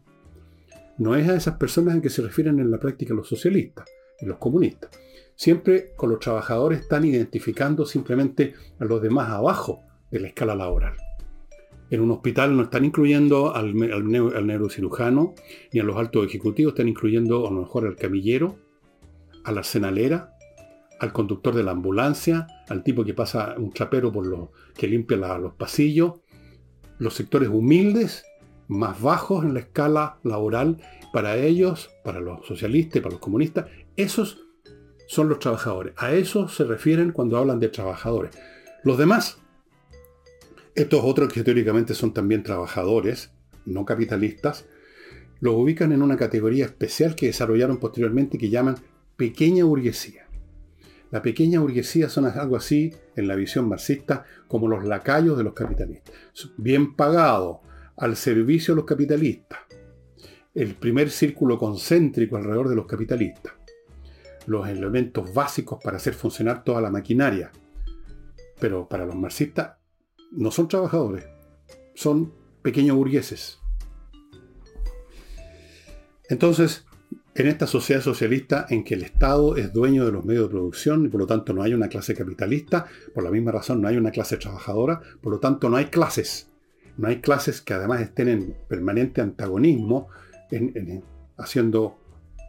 no 1.02 1.16
es 1.16 1.28
a 1.28 1.36
esas 1.36 1.58
personas 1.58 1.96
en 1.96 2.02
que 2.02 2.12
se 2.12 2.22
refieren 2.22 2.60
en 2.60 2.70
la 2.70 2.78
práctica 2.78 3.16
los 3.16 3.28
socialistas 3.28 3.90
y 4.20 4.28
los 4.28 4.38
comunistas, 4.38 4.92
siempre 5.36 5.94
con 5.96 6.12
los 6.12 6.20
trabajadores 6.20 6.82
están 6.82 7.04
identificando 7.06 7.88
simplemente 7.88 8.54
a 8.80 8.86
los 8.86 9.02
demás 9.02 9.30
abajo 9.30 9.82
de 10.12 10.20
la 10.20 10.28
escala 10.28 10.54
laboral. 10.54 10.94
En 11.90 12.02
un 12.02 12.12
hospital 12.12 12.56
no 12.56 12.64
están 12.64 12.86
incluyendo 12.86 13.56
al, 13.56 13.76
neurocirujano 13.76 15.34
ni 15.74 15.80
a 15.80 15.84
los 15.84 15.98
altos 15.98 16.28
ejecutivos, 16.28 16.74
están 16.74 16.88
incluyendo 16.88 17.48
a 17.48 17.52
lo 17.52 17.62
mejor 17.62 17.88
al 17.88 17.96
camillero, 17.96 18.60
a 19.44 19.52
la 19.52 19.62
arsenalera, 19.62 20.36
al 21.00 21.12
conductor 21.14 21.56
de 21.56 21.64
la 21.64 21.72
ambulancia, 21.72 22.46
al 22.70 22.84
tipo 22.84 23.04
que 23.04 23.16
pasa 23.16 23.56
un 23.58 23.72
trapero 23.72 24.12
por 24.12 24.52
que 24.78 24.88
limpia 24.88 25.18
los 25.18 25.56
pasillos, 25.56 26.20
los 27.00 27.16
sectores 27.16 27.50
humildes, 27.50 28.24
más 28.72 29.02
bajos 29.02 29.44
en 29.44 29.54
la 29.54 29.60
escala 29.60 30.18
laboral, 30.24 30.78
para 31.12 31.36
ellos, 31.36 31.92
para 32.06 32.22
los 32.22 32.48
socialistas 32.48 32.96
y 32.96 33.00
para 33.02 33.12
los 33.12 33.20
comunistas, 33.20 33.66
esos 33.98 34.46
son 35.08 35.28
los 35.28 35.40
trabajadores. 35.40 35.94
A 35.98 36.14
eso 36.14 36.48
se 36.48 36.64
refieren 36.64 37.12
cuando 37.12 37.38
hablan 37.38 37.60
de 37.60 37.68
trabajadores. 37.68 38.32
Los 38.84 38.98
demás, 38.98 39.40
estos 40.74 41.02
otros 41.04 41.34
que 41.34 41.44
teóricamente 41.44 41.94
son 41.94 42.14
también 42.14 42.44
trabajadores, 42.44 43.32
no 43.66 43.86
capitalistas, 43.86 44.66
los 45.42 45.54
ubican 45.56 45.92
en 45.92 46.02
una 46.02 46.16
categoría 46.16 46.64
especial 46.64 47.16
que 47.16 47.26
desarrollaron 47.26 47.78
posteriormente 47.78 48.38
que 48.38 48.50
llaman 48.50 48.78
pequeña 49.18 49.66
burguesía. 49.66 50.28
La 51.12 51.22
pequeña 51.22 51.60
burguesía 51.60 52.08
son 52.08 52.26
algo 52.26 52.56
así, 52.56 52.94
en 53.18 53.28
la 53.28 53.36
visión 53.36 53.68
marxista, 53.68 54.24
como 54.48 54.70
los 54.70 54.86
lacayos 54.86 55.38
de 55.38 55.44
los 55.44 55.54
capitalistas. 55.54 56.16
Bien 56.56 56.96
pagados, 56.96 57.58
al 58.02 58.16
servicio 58.16 58.74
de 58.74 58.78
los 58.78 58.86
capitalistas. 58.86 59.60
El 60.56 60.74
primer 60.74 61.12
círculo 61.12 61.60
concéntrico 61.60 62.36
alrededor 62.36 62.68
de 62.68 62.76
los 62.76 62.88
capitalistas. 62.88 63.54
Los 64.48 64.68
elementos 64.68 65.32
básicos 65.32 65.80
para 65.84 65.98
hacer 65.98 66.16
funcionar 66.16 66.64
toda 66.64 66.82
la 66.82 66.90
maquinaria. 66.90 67.52
Pero 68.60 68.90
para 68.90 69.06
los 69.06 69.16
marxistas 69.16 69.78
no 70.32 70.50
son 70.50 70.68
trabajadores, 70.68 71.26
son 71.94 72.34
pequeños 72.64 72.98
burgueses. 72.98 73.60
Entonces, 76.28 76.86
en 77.36 77.48
esta 77.48 77.68
sociedad 77.68 78.02
socialista 78.02 78.66
en 78.70 78.84
que 78.84 78.96
el 78.96 79.04
Estado 79.04 79.58
es 79.58 79.74
dueño 79.74 80.08
de 80.08 80.12
los 80.12 80.26
medios 80.26 80.46
de 80.46 80.50
producción 80.50 81.06
y 81.06 81.10
por 81.10 81.22
lo 81.22 81.28
tanto 81.28 81.54
no 81.54 81.62
hay 81.62 81.76
una 81.76 81.88
clase 81.88 82.16
capitalista, 82.16 82.88
por 83.14 83.24
la 83.24 83.30
misma 83.30 83.52
razón 83.52 83.80
no 83.80 83.88
hay 83.88 83.98
una 83.98 84.10
clase 84.10 84.38
trabajadora, 84.38 85.02
por 85.22 85.34
lo 85.34 85.40
tanto 85.40 85.70
no 85.70 85.78
hay 85.78 85.86
clases. 85.86 86.51
No 86.98 87.08
hay 87.08 87.22
clases 87.22 87.62
que 87.62 87.74
además 87.74 88.02
estén 88.02 88.28
en 88.28 88.56
permanente 88.68 89.22
antagonismo, 89.22 90.10
en, 90.52 91.04
haciendo 91.38 91.98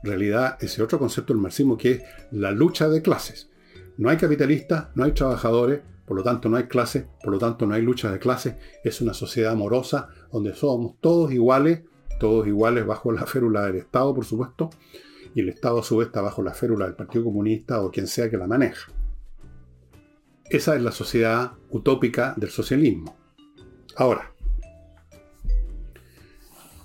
realidad 0.03 0.59
ese 0.61 0.83
otro 0.83 0.99
concepto 0.99 1.33
del 1.33 1.43
marxismo 1.43 1.79
que 1.79 1.93
es 1.93 2.03
la 2.31 2.51
lucha 2.51 2.89
de 2.89 3.03
clases. 3.03 3.51
No 3.97 4.09
hay 4.09 4.17
capitalistas, 4.17 4.89
no 4.95 5.05
hay 5.05 5.13
trabajadores, 5.13 5.81
por 6.07 6.17
lo 6.17 6.23
tanto 6.23 6.49
no 6.49 6.57
hay 6.57 6.65
clases, 6.65 7.05
por 7.23 7.33
lo 7.33 7.39
tanto 7.39 7.67
no 7.67 7.75
hay 7.75 7.83
lucha 7.83 8.11
de 8.11 8.19
clases. 8.19 8.57
Es 8.83 9.01
una 9.01 9.15
sociedad 9.15 9.53
amorosa 9.53 10.09
donde 10.33 10.55
somos 10.55 10.97
todos 11.01 11.33
iguales 11.33 11.83
todos 12.23 12.47
iguales 12.47 12.87
bajo 12.87 13.11
la 13.11 13.27
férula 13.27 13.67
del 13.67 13.75
Estado, 13.75 14.15
por 14.15 14.25
supuesto, 14.25 14.71
y 15.35 15.41
el 15.41 15.49
Estado 15.49 15.81
a 15.81 15.83
su 15.83 15.97
vez 15.97 16.07
está 16.07 16.21
bajo 16.21 16.41
la 16.41 16.55
férula 16.55 16.85
del 16.85 16.95
Partido 16.95 17.25
Comunista 17.25 17.83
o 17.83 17.91
quien 17.91 18.07
sea 18.07 18.31
que 18.31 18.37
la 18.37 18.47
maneja. 18.47 18.93
Esa 20.45 20.77
es 20.77 20.83
la 20.83 20.93
sociedad 20.93 21.55
utópica 21.71 22.35
del 22.37 22.51
socialismo. 22.51 23.17
Ahora, 23.97 24.32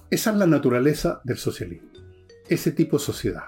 esa 0.10 0.32
es 0.32 0.38
la 0.38 0.48
naturaleza 0.48 1.22
del 1.24 1.38
socialismo. 1.38 1.90
Ese 2.48 2.72
tipo 2.72 2.98
de 2.98 3.04
sociedad. 3.04 3.44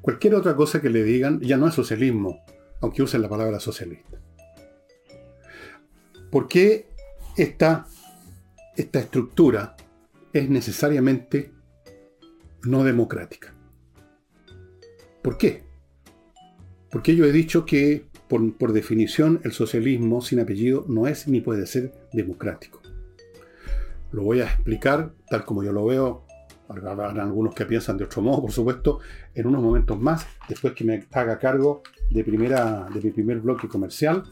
Cualquier 0.00 0.34
otra 0.34 0.56
cosa 0.56 0.80
que 0.80 0.90
le 0.90 1.02
digan 1.04 1.40
ya 1.40 1.56
no 1.56 1.68
es 1.68 1.74
socialismo, 1.74 2.44
aunque 2.80 3.02
usen 3.02 3.22
la 3.22 3.28
palabra 3.28 3.60
socialista. 3.60 4.18
¿Por 6.30 6.48
qué 6.48 6.88
esta, 7.36 7.86
esta 8.76 9.00
estructura 9.00 9.76
es 10.32 10.48
necesariamente 10.48 11.52
no 12.64 12.84
democrática. 12.84 13.54
¿Por 15.22 15.38
qué? 15.38 15.64
Porque 16.90 17.16
yo 17.16 17.24
he 17.24 17.32
dicho 17.32 17.64
que, 17.64 18.06
por, 18.28 18.72
definición, 18.72 19.40
el 19.44 19.52
socialismo 19.52 20.20
sin 20.20 20.40
apellido 20.40 20.84
no 20.88 21.06
es 21.06 21.28
ni 21.28 21.40
puede 21.40 21.66
ser 21.66 21.92
democrático. 22.12 22.81
Lo 24.12 24.22
voy 24.22 24.40
a 24.40 24.44
explicar 24.44 25.12
tal 25.28 25.44
como 25.44 25.62
yo 25.62 25.72
lo 25.72 25.86
veo. 25.86 26.26
Habrá 26.68 27.10
algunos 27.10 27.54
que 27.54 27.66
piensan 27.66 27.98
de 27.98 28.04
otro 28.04 28.22
modo, 28.22 28.40
por 28.42 28.52
supuesto, 28.52 29.00
en 29.34 29.46
unos 29.46 29.62
momentos 29.62 30.00
más, 30.00 30.26
después 30.48 30.72
que 30.72 30.84
me 30.84 31.04
haga 31.12 31.38
cargo 31.38 31.82
de, 32.10 32.24
primera, 32.24 32.88
de 32.92 33.00
mi 33.00 33.10
primer 33.10 33.40
bloque 33.40 33.68
comercial, 33.68 34.22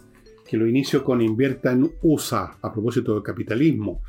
que 0.47 0.57
lo 0.57 0.67
inicio 0.67 1.05
con 1.05 1.21
invierta 1.21 1.73
en 1.73 1.91
USA, 2.03 2.57
a 2.63 2.73
propósito 2.73 3.13
del 3.15 3.23
capitalismo 3.23 4.01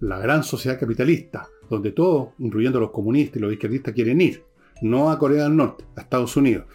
la 0.00 0.18
gran 0.18 0.42
sociedad 0.42 0.78
capitalista, 0.78 1.48
donde 1.68 1.92
todos, 1.92 2.30
incluyendo 2.38 2.80
los 2.80 2.90
comunistas 2.90 3.36
y 3.36 3.40
los 3.40 3.52
izquierdistas, 3.52 3.94
quieren 3.94 4.20
ir, 4.20 4.44
no 4.82 5.10
a 5.10 5.18
Corea 5.18 5.44
del 5.44 5.56
Norte, 5.56 5.84
a 5.96 6.02
Estados 6.02 6.36
Unidos. 6.36 6.66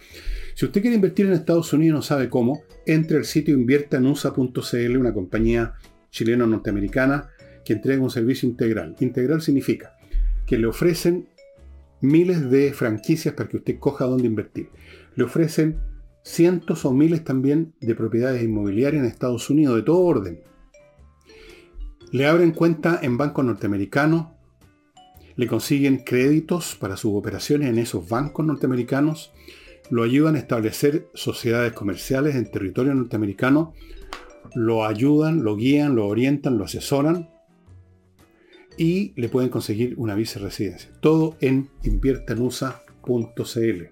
Si 0.54 0.66
usted 0.66 0.80
quiere 0.80 0.96
invertir 0.96 1.26
en 1.26 1.32
Estados 1.32 1.72
Unidos 1.72 1.94
y 1.94 1.96
no 1.96 2.02
sabe 2.02 2.28
cómo, 2.28 2.62
entre 2.86 3.18
al 3.18 3.24
sitio 3.24 3.54
invierta 3.54 3.98
en 3.98 4.06
USA.cl, 4.06 4.96
una 4.96 5.14
compañía 5.14 5.74
chileno-norteamericana 6.10 7.30
que 7.64 7.72
entrega 7.72 8.02
un 8.02 8.10
servicio 8.10 8.48
integral. 8.48 8.96
Integral 9.00 9.42
significa 9.42 9.96
que 10.46 10.58
le 10.58 10.66
ofrecen 10.66 11.28
miles 12.00 12.50
de 12.50 12.72
franquicias 12.72 13.34
para 13.34 13.48
que 13.48 13.58
usted 13.58 13.78
coja 13.78 14.06
dónde 14.06 14.26
invertir. 14.26 14.68
Le 15.16 15.24
ofrecen 15.24 15.78
cientos 16.22 16.84
o 16.84 16.92
miles 16.92 17.24
también 17.24 17.74
de 17.80 17.94
propiedades 17.94 18.42
inmobiliarias 18.42 19.02
en 19.02 19.08
Estados 19.08 19.50
Unidos 19.50 19.76
de 19.76 19.82
todo 19.82 20.00
orden 20.00 20.40
le 22.12 22.26
abren 22.26 22.50
cuenta 22.50 22.98
en 23.02 23.16
bancos 23.16 23.44
norteamericanos, 23.44 24.26
le 25.36 25.46
consiguen 25.46 25.98
créditos 25.98 26.74
para 26.74 26.96
sus 26.96 27.12
operaciones 27.14 27.68
en 27.68 27.78
esos 27.78 28.08
bancos 28.08 28.44
norteamericanos, 28.44 29.32
lo 29.90 30.02
ayudan 30.02 30.34
a 30.34 30.38
establecer 30.38 31.08
sociedades 31.14 31.72
comerciales 31.72 32.34
en 32.34 32.50
territorio 32.50 32.94
norteamericano, 32.94 33.74
lo 34.54 34.84
ayudan, 34.84 35.44
lo 35.44 35.56
guían, 35.56 35.94
lo 35.94 36.06
orientan, 36.06 36.58
lo 36.58 36.64
asesoran 36.64 37.30
y 38.80 39.12
le 39.16 39.28
pueden 39.28 39.50
conseguir 39.50 39.94
una 39.98 40.14
visa 40.14 40.40
residencia. 40.40 40.90
Todo 41.00 41.36
en 41.42 41.68
inviertanusa.cl. 41.82 43.82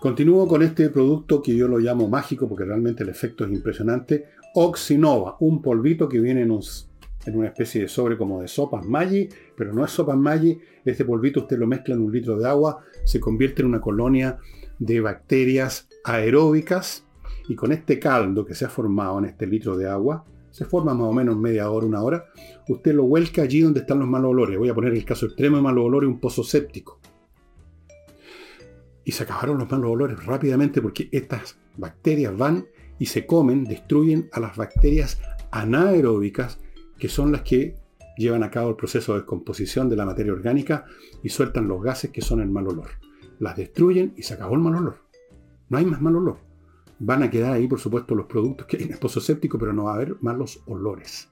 Continúo 0.00 0.48
con 0.48 0.64
este 0.64 0.90
producto 0.90 1.40
que 1.40 1.54
yo 1.54 1.68
lo 1.68 1.78
llamo 1.78 2.08
mágico 2.08 2.48
porque 2.48 2.64
realmente 2.64 3.04
el 3.04 3.10
efecto 3.10 3.44
es 3.44 3.52
impresionante. 3.52 4.24
Oxinova, 4.56 5.36
un 5.38 5.62
polvito 5.62 6.08
que 6.08 6.18
viene 6.18 6.42
en, 6.42 6.50
una 6.50 7.46
especie 7.46 7.82
de 7.82 7.88
sobre 7.88 8.18
como 8.18 8.42
de 8.42 8.48
sopas 8.48 8.84
Maggi, 8.84 9.28
pero 9.56 9.72
no 9.72 9.84
es 9.84 9.92
sopas 9.92 10.16
Maggi. 10.16 10.58
Este 10.84 11.04
polvito 11.04 11.42
usted 11.42 11.58
lo 11.58 11.68
mezcla 11.68 11.94
en 11.94 12.00
un 12.00 12.10
litro 12.10 12.36
de 12.36 12.48
agua, 12.48 12.82
se 13.04 13.20
convierte 13.20 13.62
en 13.62 13.68
una 13.68 13.80
colonia 13.80 14.38
de 14.80 15.00
bacterias 15.00 15.88
aeróbicas 16.02 17.06
y 17.48 17.54
con 17.54 17.70
este 17.70 18.00
caldo 18.00 18.44
que 18.44 18.56
se 18.56 18.64
ha 18.64 18.68
formado 18.68 19.20
en 19.20 19.26
este 19.26 19.46
litro 19.46 19.76
de 19.76 19.88
agua, 19.88 20.24
se 20.52 20.66
forma 20.66 20.94
más 20.94 21.08
o 21.08 21.12
menos 21.12 21.36
media 21.36 21.70
hora, 21.70 21.86
una 21.86 22.02
hora, 22.02 22.26
usted 22.68 22.94
lo 22.94 23.04
vuelca 23.04 23.42
allí 23.42 23.62
donde 23.62 23.80
están 23.80 23.98
los 23.98 24.06
malos 24.06 24.30
olores. 24.30 24.58
Voy 24.58 24.68
a 24.68 24.74
poner 24.74 24.92
el 24.92 25.04
caso 25.04 25.26
extremo 25.26 25.56
de 25.56 25.62
malos 25.62 25.84
olores, 25.84 26.08
un 26.08 26.20
pozo 26.20 26.44
séptico. 26.44 27.00
Y 29.04 29.12
se 29.12 29.24
acabaron 29.24 29.58
los 29.58 29.70
malos 29.70 29.90
olores 29.90 30.24
rápidamente 30.24 30.80
porque 30.80 31.08
estas 31.10 31.58
bacterias 31.76 32.36
van 32.36 32.66
y 32.98 33.06
se 33.06 33.26
comen, 33.26 33.64
destruyen 33.64 34.28
a 34.30 34.40
las 34.40 34.56
bacterias 34.56 35.18
anaeróbicas, 35.50 36.58
que 36.98 37.08
son 37.08 37.32
las 37.32 37.42
que 37.42 37.74
llevan 38.18 38.42
a 38.42 38.50
cabo 38.50 38.68
el 38.68 38.76
proceso 38.76 39.12
de 39.12 39.20
descomposición 39.20 39.88
de 39.88 39.96
la 39.96 40.04
materia 40.04 40.34
orgánica 40.34 40.84
y 41.22 41.30
sueltan 41.30 41.66
los 41.66 41.82
gases 41.82 42.10
que 42.10 42.20
son 42.20 42.40
el 42.40 42.50
mal 42.50 42.68
olor. 42.68 42.90
Las 43.38 43.56
destruyen 43.56 44.12
y 44.16 44.22
se 44.22 44.34
acabó 44.34 44.54
el 44.54 44.60
mal 44.60 44.76
olor. 44.76 44.96
No 45.70 45.78
hay 45.78 45.86
más 45.86 46.02
mal 46.02 46.14
olor. 46.14 46.51
Van 47.04 47.24
a 47.24 47.30
quedar 47.30 47.52
ahí, 47.52 47.66
por 47.66 47.80
supuesto, 47.80 48.14
los 48.14 48.26
productos 48.26 48.64
que 48.64 48.76
hay 48.76 48.84
en 48.84 48.92
el 48.92 48.98
pozo 48.98 49.20
séptico, 49.20 49.58
pero 49.58 49.72
no 49.72 49.84
va 49.84 49.92
a 49.92 49.94
haber 49.96 50.18
malos 50.20 50.62
olores. 50.66 51.28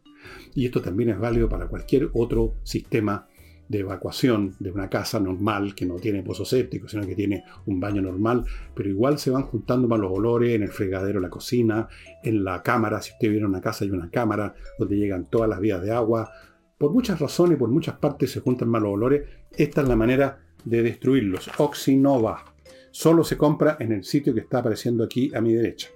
Y 0.52 0.66
esto 0.66 0.82
también 0.82 1.10
es 1.10 1.18
válido 1.20 1.48
para 1.48 1.68
cualquier 1.68 2.10
otro 2.12 2.54
sistema 2.64 3.28
de 3.68 3.78
evacuación 3.78 4.56
de 4.58 4.72
una 4.72 4.90
casa 4.90 5.20
normal 5.20 5.76
que 5.76 5.86
no 5.86 5.94
tiene 5.94 6.24
pozo 6.24 6.44
séptico, 6.44 6.88
sino 6.88 7.06
que 7.06 7.14
tiene 7.14 7.44
un 7.66 7.78
baño 7.78 8.02
normal, 8.02 8.44
pero 8.74 8.88
igual 8.88 9.20
se 9.20 9.30
van 9.30 9.44
juntando 9.44 9.86
malos 9.86 10.10
olores 10.12 10.56
en 10.56 10.64
el 10.64 10.70
fregadero, 10.70 11.20
la 11.20 11.30
cocina, 11.30 11.86
en 12.24 12.42
la 12.42 12.64
cámara. 12.64 13.00
Si 13.00 13.12
usted 13.12 13.30
viene 13.30 13.44
a 13.44 13.48
una 13.48 13.60
casa 13.60 13.84
hay 13.84 13.92
una 13.92 14.10
cámara 14.10 14.56
donde 14.76 14.96
llegan 14.96 15.30
todas 15.30 15.48
las 15.48 15.60
vías 15.60 15.80
de 15.82 15.92
agua. 15.92 16.32
Por 16.78 16.92
muchas 16.92 17.20
razones, 17.20 17.58
por 17.58 17.68
muchas 17.68 17.96
partes 17.96 18.32
se 18.32 18.40
juntan 18.40 18.68
malos 18.68 18.92
olores. 18.92 19.22
Esta 19.56 19.82
es 19.82 19.88
la 19.88 19.94
manera 19.94 20.40
de 20.64 20.82
destruirlos. 20.82 21.48
Oxinova. 21.58 22.49
Solo 22.90 23.24
se 23.24 23.36
compra 23.36 23.76
en 23.80 23.92
el 23.92 24.04
sitio 24.04 24.34
que 24.34 24.40
está 24.40 24.58
apareciendo 24.58 25.04
aquí 25.04 25.32
a 25.34 25.40
mi 25.40 25.54
derecha. 25.54 25.88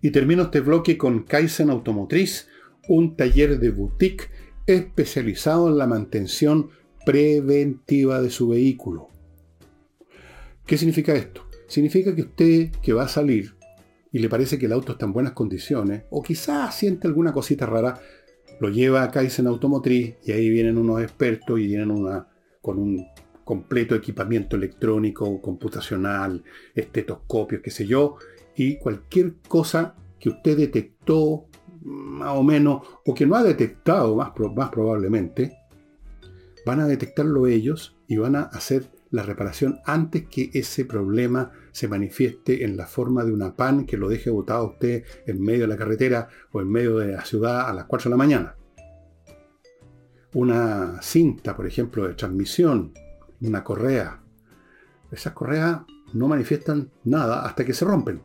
Y 0.00 0.10
termino 0.10 0.44
este 0.44 0.60
bloque 0.60 0.98
con 0.98 1.22
Kaizen 1.22 1.70
Automotriz, 1.70 2.48
un 2.88 3.16
taller 3.16 3.58
de 3.58 3.70
boutique 3.70 4.30
especializado 4.66 5.68
en 5.68 5.78
la 5.78 5.86
mantención 5.86 6.70
preventiva 7.06 8.20
de 8.20 8.30
su 8.30 8.48
vehículo. 8.48 9.08
¿Qué 10.66 10.76
significa 10.76 11.14
esto? 11.14 11.42
significa 11.72 12.14
que 12.14 12.22
usted 12.22 12.70
que 12.82 12.92
va 12.92 13.04
a 13.04 13.08
salir 13.08 13.54
y 14.12 14.18
le 14.18 14.28
parece 14.28 14.58
que 14.58 14.66
el 14.66 14.72
auto 14.72 14.92
está 14.92 15.06
en 15.06 15.14
buenas 15.14 15.32
condiciones, 15.32 16.02
o 16.10 16.22
quizás 16.22 16.74
siente 16.74 17.08
alguna 17.08 17.32
cosita 17.32 17.64
rara, 17.64 17.98
lo 18.60 18.68
lleva 18.68 19.02
a 19.02 19.10
Kaizen 19.10 19.46
Automotriz 19.46 20.16
y 20.22 20.32
ahí 20.32 20.50
vienen 20.50 20.76
unos 20.76 21.00
expertos 21.00 21.58
y 21.58 21.68
vienen 21.68 21.90
una, 21.90 22.28
con 22.60 22.78
un 22.78 23.06
completo 23.52 23.94
equipamiento 23.94 24.56
electrónico, 24.56 25.42
computacional, 25.42 26.42
estetoscopios, 26.74 27.60
qué 27.60 27.70
sé 27.70 27.86
yo, 27.86 28.16
y 28.56 28.78
cualquier 28.78 29.34
cosa 29.46 29.94
que 30.18 30.30
usted 30.30 30.56
detectó 30.56 31.44
más 31.82 32.34
o 32.34 32.42
menos, 32.42 32.80
o 33.04 33.12
que 33.12 33.26
no 33.26 33.36
ha 33.36 33.42
detectado 33.42 34.16
más, 34.16 34.32
más 34.56 34.70
probablemente, 34.70 35.52
van 36.64 36.80
a 36.80 36.86
detectarlo 36.86 37.46
ellos 37.46 37.94
y 38.08 38.16
van 38.16 38.36
a 38.36 38.44
hacer 38.44 38.90
la 39.10 39.22
reparación 39.22 39.80
antes 39.84 40.28
que 40.30 40.48
ese 40.54 40.86
problema 40.86 41.52
se 41.72 41.88
manifieste 41.88 42.64
en 42.64 42.78
la 42.78 42.86
forma 42.86 43.22
de 43.22 43.34
una 43.34 43.54
pan 43.54 43.84
que 43.84 43.98
lo 43.98 44.08
deje 44.08 44.30
botado 44.30 44.68
usted 44.68 45.04
en 45.26 45.42
medio 45.42 45.62
de 45.62 45.68
la 45.68 45.76
carretera 45.76 46.26
o 46.52 46.62
en 46.62 46.70
medio 46.70 46.96
de 46.96 47.12
la 47.12 47.24
ciudad 47.26 47.68
a 47.68 47.74
las 47.74 47.84
4 47.84 48.08
de 48.08 48.10
la 48.12 48.16
mañana. 48.16 48.56
Una 50.32 51.02
cinta, 51.02 51.54
por 51.54 51.66
ejemplo, 51.66 52.08
de 52.08 52.14
transmisión, 52.14 52.94
una 53.42 53.64
correa. 53.64 54.22
Esas 55.10 55.32
correas 55.32 55.80
no 56.14 56.28
manifiestan 56.28 56.90
nada 57.04 57.44
hasta 57.44 57.64
que 57.64 57.74
se 57.74 57.84
rompen. 57.84 58.20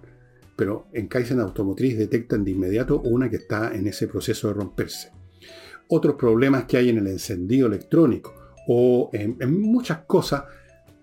Pero 0.55 0.87
en 0.93 1.07
Kaizen 1.07 1.39
Automotriz 1.39 1.97
detectan 1.97 2.43
de 2.43 2.51
inmediato 2.51 2.99
una 3.01 3.29
que 3.29 3.37
está 3.37 3.75
en 3.75 3.87
ese 3.87 4.07
proceso 4.07 4.47
de 4.47 4.55
romperse. 4.55 5.11
Otros 5.89 6.15
problemas 6.15 6.65
que 6.65 6.77
hay 6.77 6.89
en 6.89 6.97
el 6.97 7.07
encendido 7.07 7.67
electrónico 7.67 8.33
o 8.67 9.09
en, 9.13 9.37
muchas 9.61 9.99
cosas 9.99 10.43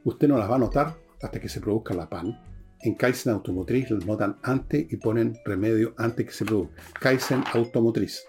Usted 0.04 0.28
no 0.28 0.36
las 0.36 0.50
va 0.50 0.56
a 0.56 0.58
notar 0.58 0.94
hasta 1.22 1.40
que 1.40 1.48
se 1.48 1.62
produzca 1.62 1.94
la 1.94 2.10
PAN. 2.10 2.38
En 2.82 2.94
Kaizen 2.94 3.32
Automotriz 3.32 3.90
las 3.90 4.04
notan 4.04 4.36
antes 4.42 4.86
y 4.92 4.96
ponen 4.98 5.38
remedio 5.46 5.94
antes 5.96 6.26
que 6.26 6.32
se 6.32 6.44
produzca. 6.44 6.82
Kaizen 7.00 7.42
Automotriz. 7.54 8.22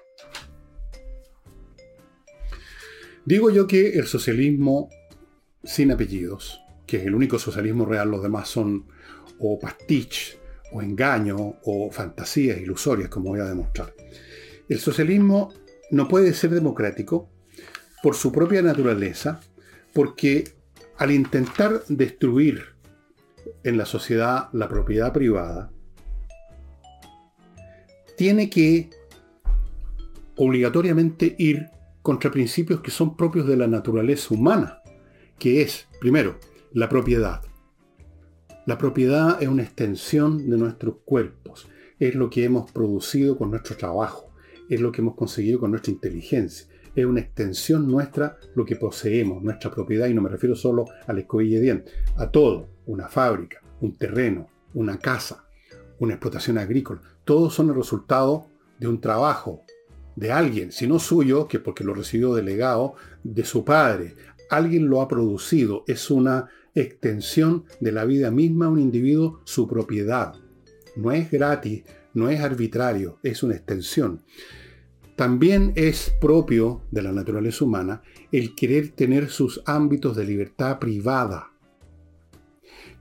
Digo 3.25 3.49
yo 3.49 3.67
que 3.67 3.99
el 3.99 4.05
socialismo 4.05 4.87
sin 5.65 5.91
apellidos, 5.91 6.61
que 6.85 6.97
es 6.97 7.05
el 7.05 7.15
único 7.15 7.39
socialismo 7.39 7.85
real, 7.85 8.09
los 8.09 8.21
demás 8.23 8.47
son 8.47 8.85
o 9.39 9.59
pastiche, 9.59 10.37
o 10.71 10.81
engaño, 10.81 11.55
o 11.63 11.89
fantasías 11.91 12.59
ilusorias, 12.59 13.09
como 13.09 13.29
voy 13.29 13.39
a 13.39 13.45
demostrar. 13.45 13.93
El 14.67 14.79
socialismo 14.79 15.53
no 15.91 16.07
puede 16.07 16.33
ser 16.33 16.51
democrático 16.51 17.29
por 18.01 18.15
su 18.15 18.31
propia 18.31 18.61
naturaleza, 18.61 19.39
porque 19.93 20.55
al 20.97 21.11
intentar 21.11 21.83
destruir 21.87 22.75
en 23.63 23.77
la 23.77 23.85
sociedad 23.85 24.49
la 24.53 24.67
propiedad 24.67 25.11
privada, 25.13 25.71
tiene 28.17 28.49
que 28.49 28.89
obligatoriamente 30.37 31.35
ir 31.37 31.69
contra 32.01 32.31
principios 32.31 32.81
que 32.81 32.91
son 32.91 33.17
propios 33.17 33.47
de 33.47 33.57
la 33.57 33.67
naturaleza 33.67 34.33
humana, 34.33 34.81
que 35.37 35.61
es, 35.61 35.87
primero, 35.99 36.39
la 36.73 36.89
propiedad. 36.89 37.41
La 38.65 38.77
propiedad 38.77 39.41
es 39.41 39.47
una 39.47 39.63
extensión 39.63 40.49
de 40.49 40.57
nuestros 40.57 40.95
cuerpos, 41.05 41.67
es 41.99 42.15
lo 42.15 42.29
que 42.29 42.43
hemos 42.43 42.71
producido 42.71 43.37
con 43.37 43.51
nuestro 43.51 43.77
trabajo, 43.77 44.33
es 44.69 44.81
lo 44.81 44.91
que 44.91 45.01
hemos 45.01 45.15
conseguido 45.15 45.59
con 45.59 45.71
nuestra 45.71 45.93
inteligencia, 45.93 46.67
es 46.95 47.05
una 47.05 47.19
extensión 47.19 47.87
nuestra 47.87 48.37
lo 48.55 48.65
que 48.65 48.75
poseemos, 48.75 49.43
nuestra 49.43 49.69
propiedad, 49.69 50.07
y 50.07 50.13
no 50.13 50.21
me 50.21 50.29
refiero 50.29 50.55
solo 50.55 50.85
a 51.05 51.13
la 51.13 51.19
escobilla 51.19 51.59
de 51.59 51.83
a 52.17 52.31
todo, 52.31 52.69
una 52.85 53.07
fábrica, 53.07 53.61
un 53.81 53.95
terreno, 53.95 54.47
una 54.73 54.97
casa, 54.97 55.45
una 55.99 56.13
explotación 56.13 56.57
agrícola, 56.57 57.01
todos 57.23 57.53
son 57.53 57.69
el 57.69 57.75
resultado 57.75 58.47
de 58.79 58.87
un 58.87 58.99
trabajo 58.99 59.63
de 60.15 60.31
alguien, 60.31 60.71
si 60.71 60.87
no 60.87 60.99
suyo, 60.99 61.47
que 61.47 61.59
porque 61.59 61.83
lo 61.83 61.93
recibió 61.93 62.33
delegado, 62.33 62.95
de 63.23 63.43
su 63.43 63.65
padre. 63.65 64.15
Alguien 64.49 64.87
lo 64.87 65.01
ha 65.01 65.07
producido, 65.07 65.83
es 65.87 66.09
una 66.11 66.49
extensión 66.73 67.65
de 67.79 67.91
la 67.91 68.05
vida 68.05 68.31
misma 68.31 68.69
un 68.69 68.79
individuo, 68.79 69.41
su 69.45 69.67
propiedad. 69.67 70.35
No 70.95 71.11
es 71.11 71.31
gratis, 71.31 71.83
no 72.13 72.29
es 72.29 72.39
arbitrario, 72.39 73.19
es 73.23 73.43
una 73.43 73.55
extensión. 73.55 74.23
También 75.15 75.71
es 75.75 76.13
propio 76.19 76.81
de 76.91 77.01
la 77.01 77.13
naturaleza 77.13 77.63
humana 77.63 78.01
el 78.31 78.53
querer 78.53 78.89
tener 78.89 79.29
sus 79.29 79.61
ámbitos 79.65 80.15
de 80.17 80.25
libertad 80.25 80.77
privada, 80.79 81.51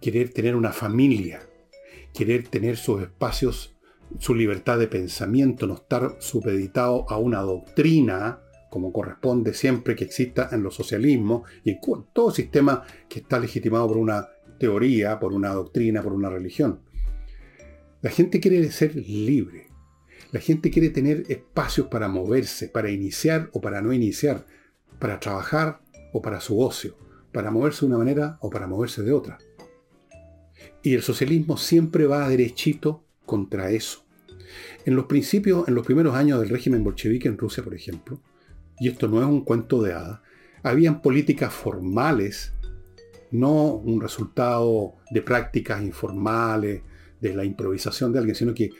querer 0.00 0.32
tener 0.32 0.54
una 0.54 0.70
familia, 0.72 1.40
querer 2.12 2.46
tener 2.46 2.76
sus 2.76 3.02
espacios, 3.02 3.74
su 4.20 4.34
libertad 4.34 4.78
de 4.78 4.86
pensamiento, 4.86 5.66
no 5.66 5.74
estar 5.74 6.16
supeditado 6.20 7.04
a 7.10 7.18
una 7.18 7.40
doctrina, 7.40 8.43
como 8.74 8.92
corresponde 8.92 9.54
siempre 9.54 9.94
que 9.94 10.02
exista 10.02 10.48
en 10.50 10.64
los 10.64 10.74
socialismos 10.74 11.48
y 11.62 11.70
en 11.70 11.78
todo 12.12 12.32
sistema 12.32 12.82
que 13.08 13.20
está 13.20 13.38
legitimado 13.38 13.86
por 13.86 13.98
una 13.98 14.30
teoría, 14.58 15.20
por 15.20 15.32
una 15.32 15.50
doctrina, 15.50 16.02
por 16.02 16.12
una 16.12 16.28
religión. 16.28 16.80
La 18.02 18.10
gente 18.10 18.40
quiere 18.40 18.68
ser 18.72 18.96
libre, 18.96 19.68
la 20.32 20.40
gente 20.40 20.72
quiere 20.72 20.90
tener 20.90 21.22
espacios 21.28 21.86
para 21.86 22.08
moverse, 22.08 22.66
para 22.66 22.90
iniciar 22.90 23.48
o 23.52 23.60
para 23.60 23.80
no 23.80 23.92
iniciar, 23.92 24.44
para 24.98 25.20
trabajar 25.20 25.80
o 26.12 26.20
para 26.20 26.40
su 26.40 26.58
ocio, 26.58 26.96
para 27.30 27.52
moverse 27.52 27.82
de 27.82 27.86
una 27.86 27.98
manera 27.98 28.38
o 28.40 28.50
para 28.50 28.66
moverse 28.66 29.04
de 29.04 29.12
otra. 29.12 29.38
Y 30.82 30.94
el 30.94 31.02
socialismo 31.02 31.58
siempre 31.58 32.06
va 32.06 32.28
derechito 32.28 33.04
contra 33.24 33.70
eso. 33.70 34.04
En 34.84 34.96
los 34.96 35.06
principios, 35.06 35.68
en 35.68 35.76
los 35.76 35.86
primeros 35.86 36.16
años 36.16 36.40
del 36.40 36.48
régimen 36.48 36.82
bolchevique 36.82 37.28
en 37.28 37.38
Rusia, 37.38 37.62
por 37.62 37.76
ejemplo, 37.76 38.20
y 38.78 38.88
esto 38.88 39.08
no 39.08 39.20
es 39.20 39.26
un 39.26 39.44
cuento 39.44 39.82
de 39.82 39.92
hadas, 39.92 40.20
habían 40.62 41.02
políticas 41.02 41.52
formales, 41.52 42.52
no 43.30 43.74
un 43.74 44.00
resultado 44.00 44.94
de 45.10 45.22
prácticas 45.22 45.82
informales, 45.82 46.82
de 47.20 47.34
la 47.34 47.44
improvisación 47.44 48.12
de 48.12 48.18
alguien, 48.18 48.34
sino 48.34 48.54
que 48.54 48.70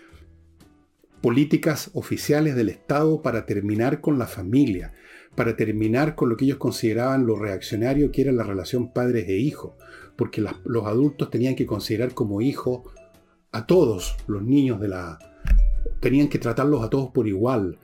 políticas 1.22 1.90
oficiales 1.94 2.54
del 2.54 2.68
Estado 2.68 3.22
para 3.22 3.46
terminar 3.46 4.02
con 4.02 4.18
la 4.18 4.26
familia, 4.26 4.92
para 5.34 5.56
terminar 5.56 6.14
con 6.14 6.28
lo 6.28 6.36
que 6.36 6.44
ellos 6.44 6.58
consideraban 6.58 7.26
lo 7.26 7.36
reaccionario 7.36 8.12
que 8.12 8.20
era 8.22 8.32
la 8.32 8.44
relación 8.44 8.92
padres 8.92 9.28
e 9.28 9.38
hijos, 9.38 9.72
porque 10.16 10.44
los 10.64 10.86
adultos 10.86 11.30
tenían 11.30 11.54
que 11.54 11.66
considerar 11.66 12.12
como 12.12 12.42
hijos 12.42 12.82
a 13.52 13.66
todos 13.66 14.16
los 14.26 14.42
niños 14.42 14.80
de 14.80 14.88
la... 14.88 15.18
tenían 16.00 16.28
que 16.28 16.38
tratarlos 16.38 16.84
a 16.84 16.90
todos 16.90 17.10
por 17.10 17.26
igual. 17.26 17.78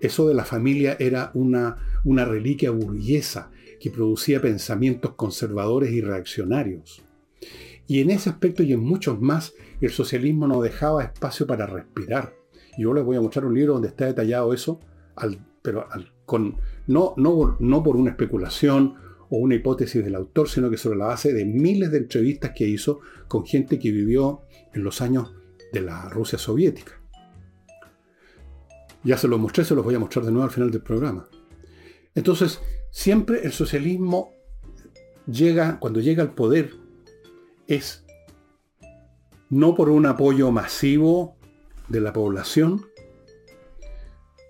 Eso 0.00 0.28
de 0.28 0.34
la 0.34 0.44
familia 0.44 0.96
era 0.98 1.30
una, 1.34 1.76
una 2.04 2.24
reliquia 2.24 2.70
burguesa 2.70 3.50
que 3.80 3.90
producía 3.90 4.40
pensamientos 4.40 5.12
conservadores 5.14 5.92
y 5.92 6.00
reaccionarios. 6.00 7.02
Y 7.86 8.00
en 8.00 8.10
ese 8.10 8.30
aspecto 8.30 8.62
y 8.62 8.72
en 8.72 8.80
muchos 8.80 9.20
más, 9.20 9.54
el 9.80 9.90
socialismo 9.90 10.46
no 10.46 10.62
dejaba 10.62 11.04
espacio 11.04 11.46
para 11.46 11.66
respirar. 11.66 12.34
Yo 12.78 12.94
les 12.94 13.04
voy 13.04 13.16
a 13.16 13.20
mostrar 13.20 13.44
un 13.44 13.54
libro 13.54 13.74
donde 13.74 13.88
está 13.88 14.06
detallado 14.06 14.54
eso, 14.54 14.80
pero 15.62 15.86
con, 16.24 16.56
no, 16.86 17.14
no, 17.16 17.56
no 17.60 17.82
por 17.82 17.96
una 17.96 18.10
especulación 18.10 18.94
o 19.28 19.36
una 19.36 19.54
hipótesis 19.54 20.04
del 20.04 20.14
autor, 20.14 20.48
sino 20.48 20.70
que 20.70 20.78
sobre 20.78 20.98
la 20.98 21.06
base 21.06 21.32
de 21.32 21.44
miles 21.44 21.90
de 21.90 21.98
entrevistas 21.98 22.52
que 22.54 22.66
hizo 22.66 23.00
con 23.28 23.44
gente 23.44 23.78
que 23.78 23.90
vivió 23.90 24.42
en 24.72 24.82
los 24.82 25.00
años 25.00 25.34
de 25.72 25.82
la 25.82 26.08
Rusia 26.08 26.38
soviética. 26.38 27.00
Ya 29.04 29.18
se 29.18 29.28
los 29.28 29.38
mostré, 29.38 29.64
se 29.64 29.74
los 29.74 29.84
voy 29.84 29.94
a 29.94 29.98
mostrar 29.98 30.24
de 30.24 30.32
nuevo 30.32 30.44
al 30.44 30.50
final 30.50 30.70
del 30.70 30.82
programa. 30.82 31.28
Entonces, 32.14 32.60
siempre 32.90 33.44
el 33.44 33.52
socialismo 33.52 34.32
llega, 35.26 35.78
cuando 35.78 36.00
llega 36.00 36.22
al 36.22 36.32
poder, 36.32 36.72
es 37.66 38.04
no 39.50 39.74
por 39.74 39.90
un 39.90 40.06
apoyo 40.06 40.50
masivo 40.50 41.36
de 41.88 42.00
la 42.00 42.12
población, 42.12 42.86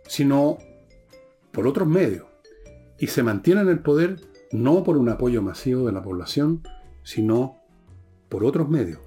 sino 0.07 0.59
por 1.53 1.67
otros 1.67 1.89
medios. 1.89 2.27
Y 2.99 3.09
se 3.09 3.23
mantiene 3.23 3.63
en 3.63 3.69
el 3.69 3.81
poder 3.81 4.21
no 4.53 4.85
por 4.85 4.97
un 4.97 5.09
apoyo 5.09 5.43
masivo 5.43 5.87
de 5.87 5.93
la 5.93 6.03
población, 6.03 6.63
sino 7.03 7.59
por 8.29 8.45
otros 8.45 8.69
medios. 8.69 9.01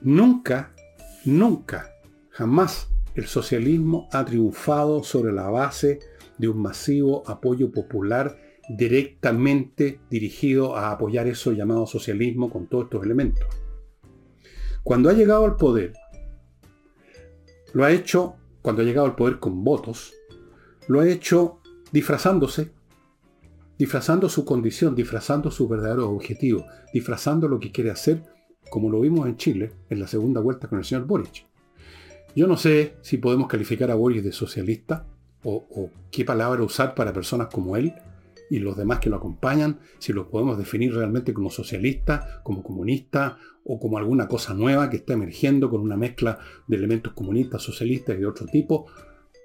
Nunca, 0.00 0.72
nunca, 1.24 1.90
jamás 2.36 2.90
el 3.14 3.24
socialismo 3.24 4.10
ha 4.12 4.22
triunfado 4.26 5.02
sobre 5.02 5.32
la 5.32 5.48
base 5.48 6.00
de 6.36 6.48
un 6.48 6.60
masivo 6.60 7.22
apoyo 7.26 7.72
popular 7.72 8.36
directamente 8.68 10.00
dirigido 10.10 10.76
a 10.76 10.90
apoyar 10.90 11.26
eso 11.28 11.52
llamado 11.52 11.86
socialismo 11.86 12.50
con 12.50 12.66
todos 12.66 12.84
estos 12.84 13.04
elementos. 13.04 13.46
Cuando 14.82 15.08
ha 15.08 15.14
llegado 15.14 15.46
al 15.46 15.56
poder, 15.56 15.94
lo 17.72 17.84
ha 17.84 17.90
hecho, 17.90 18.36
cuando 18.60 18.82
ha 18.82 18.84
llegado 18.84 19.06
al 19.06 19.16
poder 19.16 19.38
con 19.38 19.64
votos, 19.64 20.12
lo 20.88 21.00
ha 21.00 21.08
hecho 21.08 21.60
disfrazándose 21.90 22.70
disfrazando 23.78 24.28
su 24.28 24.44
condición, 24.44 24.94
disfrazando 24.94 25.50
sus 25.50 25.68
verdaderos 25.68 26.06
objetivos, 26.06 26.64
disfrazando 26.92 27.48
lo 27.48 27.58
que 27.60 27.72
quiere 27.72 27.90
hacer, 27.90 28.22
como 28.70 28.90
lo 28.90 29.00
vimos 29.00 29.26
en 29.26 29.36
Chile 29.36 29.72
en 29.88 30.00
la 30.00 30.06
segunda 30.06 30.40
vuelta 30.40 30.68
con 30.68 30.78
el 30.78 30.84
señor 30.84 31.06
Boric. 31.06 31.45
Yo 32.36 32.46
no 32.46 32.58
sé 32.58 32.96
si 33.00 33.16
podemos 33.16 33.48
calificar 33.48 33.90
a 33.90 33.94
Boric 33.94 34.22
de 34.22 34.30
socialista 34.30 35.06
o, 35.42 35.90
qué 36.10 36.22
palabra 36.22 36.62
usar 36.62 36.94
para 36.94 37.14
personas 37.14 37.48
como 37.50 37.78
él 37.78 37.94
y 38.50 38.58
los 38.58 38.76
demás 38.76 39.00
que 39.00 39.08
lo 39.08 39.16
acompañan, 39.16 39.80
si 39.98 40.12
los 40.12 40.26
podemos 40.26 40.58
definir 40.58 40.94
realmente 40.94 41.32
como 41.32 41.50
socialista, 41.50 42.42
como 42.44 42.62
comunista 42.62 43.38
o 43.64 43.80
como 43.80 43.96
alguna 43.96 44.28
cosa 44.28 44.52
nueva 44.52 44.90
que 44.90 44.98
está 44.98 45.14
emergiendo 45.14 45.70
con 45.70 45.80
una 45.80 45.96
mezcla 45.96 46.38
de 46.66 46.76
elementos 46.76 47.14
comunistas, 47.14 47.62
socialistas 47.62 48.16
y 48.16 48.20
de 48.20 48.26
otro 48.26 48.46
tipo. 48.46 48.86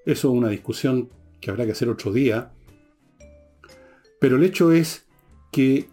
Eso 0.05 0.27
es 0.29 0.37
una 0.37 0.49
discusión 0.49 1.09
que 1.39 1.49
habrá 1.49 1.65
que 1.65 1.71
hacer 1.71 1.87
otro 1.87 2.11
día. 2.11 2.51
Pero 4.19 4.35
el 4.35 4.43
hecho 4.43 4.73
es 4.73 5.07
que 5.49 5.87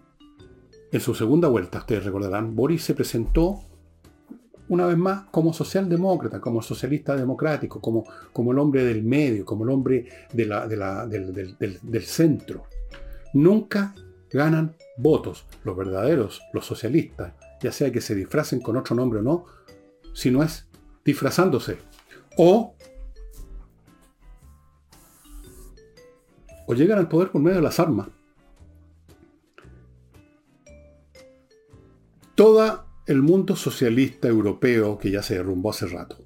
en 0.91 1.01
su 1.01 1.15
segunda 1.15 1.47
vuelta, 1.47 1.79
ustedes 1.79 2.05
recordarán, 2.05 2.57
Boris 2.57 2.83
se 2.83 2.95
presentó 2.95 3.68
una 4.69 4.87
vez 4.87 4.97
más 4.97 5.25
como 5.31 5.53
socialdemócrata, 5.53 6.41
como 6.41 6.63
socialista 6.63 7.17
democrático, 7.17 7.81
como, 7.81 8.05
como 8.33 8.53
el 8.53 8.59
hombre 8.59 8.85
del 8.85 9.03
medio, 9.03 9.45
como 9.45 9.65
el 9.65 9.71
hombre 9.71 10.09
del, 10.33 11.79
del 11.83 12.03
centro. 12.05 12.65
Nunca 13.35 13.95
ganan 14.31 14.77
votos 14.97 15.47
los 15.65 15.77
verdaderos, 15.77 16.43
los 16.53 16.67
socialistas, 16.67 17.33
ya 17.61 17.73
sea 17.73 17.91
que 17.91 18.01
se 18.01 18.15
disfracen 18.15 18.61
con 18.61 18.77
otro 18.77 18.95
nombre 18.95 19.21
o 19.21 19.23
no, 19.23 19.47
si 20.13 20.31
no 20.31 20.43
es 20.43 20.69
disfrazándose. 21.05 21.79
O, 22.37 22.75
o 26.67 26.75
llegan 26.75 26.99
al 26.99 27.09
poder 27.09 27.31
por 27.31 27.41
medio 27.41 27.57
de 27.57 27.63
las 27.63 27.81
armas. 27.81 28.09
Todo 32.35 32.88
el 33.09 33.23
mundo 33.23 33.57
socialista 33.57 34.29
europeo 34.29 34.99
que 34.99 35.11
ya 35.11 35.23
se 35.23 35.35
derrumbó 35.35 35.71
hace 35.71 35.87
rato. 35.87 36.19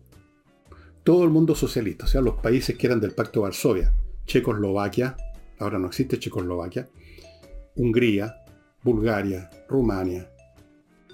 Todo 1.04 1.22
el 1.22 1.30
mundo 1.30 1.54
socialista, 1.54 2.06
o 2.06 2.08
sea, 2.08 2.20
los 2.20 2.34
países 2.34 2.76
que 2.76 2.88
eran 2.88 3.00
del 3.00 3.12
Pacto 3.12 3.38
de 3.38 3.44
Varsovia, 3.44 3.94
Checoslovaquia, 4.26 5.16
ahora 5.60 5.78
no 5.78 5.86
existe 5.86 6.18
Checoslovaquia, 6.18 6.88
Hungría, 7.76 8.34
Bulgaria, 8.82 9.48
Rumania, 9.68 10.28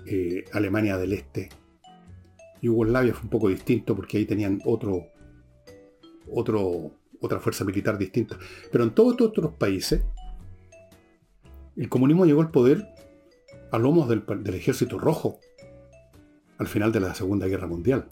eh, 0.06 0.42
Alemania 0.54 0.96
del 0.96 1.12
Este. 1.12 1.50
Yugoslavia 2.62 3.12
fue 3.12 3.24
un 3.24 3.30
poco 3.30 3.48
distinto 3.50 3.94
porque 3.94 4.16
ahí 4.16 4.24
tenían 4.24 4.62
otro, 4.64 5.08
otro, 6.32 6.92
otra 7.20 7.40
fuerza 7.40 7.64
militar 7.64 7.98
distinta. 7.98 8.38
Pero 8.72 8.84
en 8.84 8.94
todos 8.94 9.12
estos 9.12 9.28
otros 9.28 9.52
países, 9.52 10.00
el 11.76 11.90
comunismo 11.90 12.24
llegó 12.24 12.40
al 12.40 12.50
poder 12.50 12.86
a 13.70 13.78
lomos 13.78 14.08
del, 14.08 14.24
ejército 14.54 14.98
rojo 14.98 15.40
al 16.58 16.66
final 16.66 16.92
de 16.92 17.00
la 17.00 17.14
Segunda 17.14 17.46
Guerra 17.46 17.66
Mundial. 17.66 18.08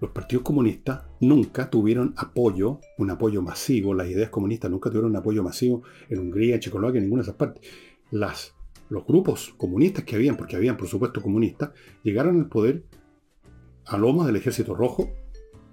Los 0.00 0.10
partidos 0.12 0.44
comunistas 0.44 1.02
nunca 1.20 1.68
tuvieron 1.68 2.14
apoyo, 2.16 2.80
un 2.98 3.10
apoyo 3.10 3.42
masivo, 3.42 3.94
las 3.94 4.08
ideas 4.08 4.30
comunistas 4.30 4.70
nunca 4.70 4.88
tuvieron 4.90 5.10
un 5.10 5.16
apoyo 5.16 5.42
masivo 5.42 5.82
en 6.08 6.20
Hungría, 6.20 6.54
en 6.54 6.60
Checoslovaquia, 6.60 6.98
en 6.98 7.04
ninguna 7.04 7.22
de 7.22 7.28
esas 7.28 7.36
partes. 7.36 7.70
Los 8.10 9.06
grupos 9.06 9.54
comunistas 9.56 10.04
que 10.04 10.16
habían, 10.16 10.36
porque 10.36 10.56
habían 10.56 10.76
por 10.76 10.88
supuesto 10.88 11.22
comunistas, 11.22 11.70
llegaron 12.02 12.38
al 12.38 12.48
poder 12.48 12.84
a 13.86 13.98
lomos 13.98 14.26
del 14.26 14.36
ejército 14.36 14.74
rojo 14.74 15.10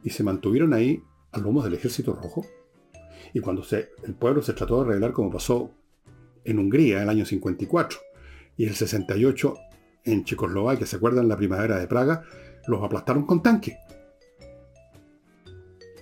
y 0.03 0.09
se 0.09 0.23
mantuvieron 0.23 0.73
ahí 0.73 1.01
a 1.31 1.39
lomos 1.39 1.63
del 1.63 1.73
ejército 1.73 2.13
rojo. 2.13 2.45
Y 3.33 3.39
cuando 3.39 3.63
se, 3.63 3.89
el 4.03 4.13
pueblo 4.13 4.41
se 4.41 4.53
trató 4.53 4.83
de 4.83 4.89
arreglar 4.89 5.13
como 5.13 5.31
pasó 5.31 5.71
en 6.43 6.59
Hungría 6.59 6.97
en 6.97 7.03
el 7.03 7.09
año 7.09 7.25
54, 7.25 7.99
y 8.57 8.65
el 8.65 8.75
68 8.75 9.55
en 10.07 10.23
Checoslovaquia, 10.23 10.87
¿se 10.87 10.95
acuerdan? 10.95 11.27
La 11.27 11.37
primavera 11.37 11.77
de 11.77 11.87
Praga, 11.87 12.23
los 12.67 12.83
aplastaron 12.83 13.25
con 13.25 13.43
tanques. 13.43 13.75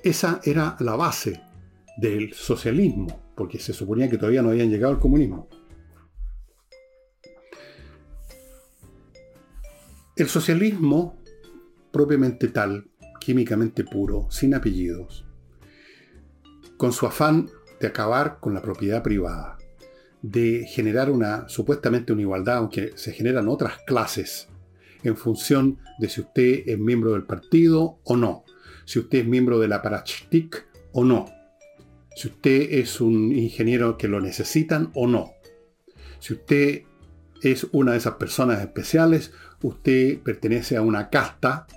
Esa 0.04 0.40
era 0.44 0.76
la 0.80 0.96
base 0.96 1.42
del 1.98 2.34
socialismo, 2.34 3.32
porque 3.36 3.60
se 3.60 3.74
suponía 3.74 4.10
que 4.10 4.18
todavía 4.18 4.42
no 4.42 4.50
habían 4.50 4.70
llegado 4.70 4.94
al 4.94 5.00
comunismo. 5.00 5.50
El 10.16 10.28
socialismo, 10.30 11.18
propiamente 11.92 12.48
tal, 12.50 12.90
químicamente 13.20 13.84
puro, 13.84 14.28
sin 14.30 14.54
apellidos, 14.54 15.26
con 16.78 16.94
su 16.94 17.06
afán 17.06 17.50
de 17.80 17.88
acabar 17.88 18.40
con 18.40 18.54
la 18.54 18.62
propiedad 18.62 19.04
privada, 19.04 19.55
de 20.32 20.66
generar 20.68 21.12
una 21.12 21.48
supuestamente 21.48 22.12
una 22.12 22.24
igualdad, 22.24 22.58
aunque 22.58 22.94
se 22.96 23.14
generan 23.14 23.48
otras 23.48 23.78
clases 23.86 24.48
en 25.04 25.16
función 25.16 25.78
de 26.00 26.10
si 26.10 26.22
usted 26.22 26.64
es 26.66 26.80
miembro 26.80 27.12
del 27.14 27.26
partido 27.26 28.00
o 28.04 28.18
no, 28.18 28.44
si 28.86 28.98
usted 28.98 29.20
es 29.20 29.28
miembro 29.28 29.60
de 29.60 29.68
la 29.68 29.84
Parachtik 29.84 30.66
o 30.94 31.04
no, 31.04 31.28
si 32.16 32.30
usted 32.30 32.70
es 32.72 33.02
un 33.02 33.36
ingeniero 33.36 33.98
que 33.98 34.08
lo 34.08 34.20
necesitan 34.20 34.90
o 34.96 35.06
no, 35.06 35.34
si 36.20 36.34
usted 36.34 36.84
es 37.44 37.68
una 37.72 37.92
de 37.92 38.00
esas 38.00 38.16
personas 38.16 38.62
especiales, 38.62 39.32
usted 39.62 40.20
pertenece 40.22 40.76
a 40.76 40.82
una 40.82 41.12
casta 41.12 41.68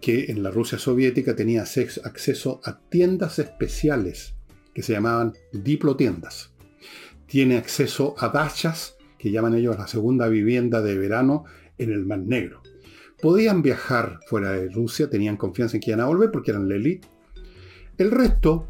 que 0.00 0.26
en 0.30 0.42
la 0.42 0.50
Rusia 0.50 0.78
soviética 0.78 1.36
tenía 1.36 1.62
acceso 1.62 2.60
a 2.64 2.80
tiendas 2.88 3.38
especiales 3.38 4.34
que 4.72 4.82
se 4.82 4.94
llamaban 4.94 5.34
diplotiendas 5.52 6.53
tiene 7.26 7.56
acceso 7.56 8.14
a 8.18 8.28
dachas, 8.28 8.96
que 9.18 9.30
llaman 9.30 9.54
ellos 9.54 9.78
la 9.78 9.86
segunda 9.86 10.28
vivienda 10.28 10.82
de 10.82 10.98
verano 10.98 11.44
en 11.78 11.92
el 11.92 12.04
Mar 12.04 12.20
Negro. 12.20 12.62
Podían 13.20 13.62
viajar 13.62 14.20
fuera 14.26 14.52
de 14.52 14.68
Rusia, 14.68 15.08
tenían 15.08 15.36
confianza 15.36 15.76
en 15.76 15.80
que 15.80 15.90
iban 15.90 16.00
a 16.00 16.06
volver 16.06 16.30
porque 16.30 16.50
eran 16.50 16.68
la 16.68 16.74
elite. 16.74 17.08
El 17.96 18.10
resto, 18.10 18.68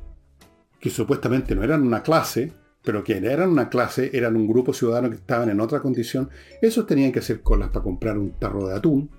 que 0.80 0.90
supuestamente 0.90 1.54
no 1.54 1.64
eran 1.64 1.82
una 1.82 2.02
clase, 2.02 2.52
pero 2.82 3.02
que 3.02 3.16
eran 3.16 3.50
una 3.50 3.68
clase, 3.68 4.10
eran 4.12 4.36
un 4.36 4.46
grupo 4.46 4.72
ciudadano 4.72 5.08
que 5.08 5.16
estaban 5.16 5.48
en 5.48 5.60
otra 5.60 5.80
condición, 5.80 6.28
esos 6.60 6.86
tenían 6.86 7.10
que 7.10 7.20
hacer 7.20 7.40
colas 7.40 7.70
para 7.70 7.82
comprar 7.82 8.18
un 8.18 8.32
tarro 8.38 8.68
de 8.68 8.76
atún, 8.76 9.10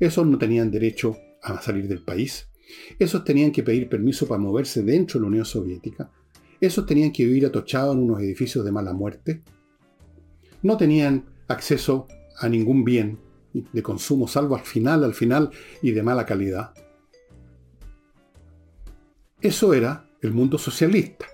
esos 0.00 0.26
no 0.26 0.38
tenían 0.38 0.70
derecho 0.70 1.16
a 1.42 1.60
salir 1.60 1.86
del 1.86 2.02
país, 2.02 2.48
esos 2.98 3.22
tenían 3.22 3.52
que 3.52 3.62
pedir 3.62 3.88
permiso 3.88 4.26
para 4.26 4.40
moverse 4.40 4.82
dentro 4.82 5.20
de 5.20 5.24
la 5.24 5.28
Unión 5.28 5.44
Soviética, 5.44 6.10
esos 6.66 6.86
tenían 6.86 7.12
que 7.12 7.24
vivir 7.24 7.44
atochados 7.44 7.96
en 7.96 8.02
unos 8.02 8.20
edificios 8.20 8.64
de 8.64 8.70
mala 8.70 8.92
muerte. 8.92 9.42
No 10.62 10.76
tenían 10.76 11.24
acceso 11.48 12.06
a 12.38 12.48
ningún 12.48 12.84
bien 12.84 13.18
de 13.52 13.82
consumo, 13.82 14.28
salvo 14.28 14.54
al 14.54 14.62
final, 14.62 15.02
al 15.02 15.14
final 15.14 15.50
y 15.82 15.90
de 15.90 16.02
mala 16.02 16.24
calidad. 16.24 16.72
Eso 19.40 19.74
era 19.74 20.08
el 20.20 20.32
mundo 20.32 20.56
socialista. 20.56 21.26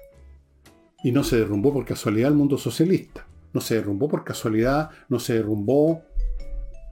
Y 1.05 1.13
no 1.13 1.23
se 1.23 1.37
derrumbó 1.37 1.75
por 1.75 1.85
casualidad 1.85 2.31
el 2.31 2.37
mundo 2.37 2.57
socialista. 2.57 3.27
No 3.53 3.61
se 3.61 3.75
derrumbó 3.75 4.09
por 4.09 4.25
casualidad, 4.25 4.91
no 5.11 5.21
se 5.21 5.35
derrumbó, 5.35 6.03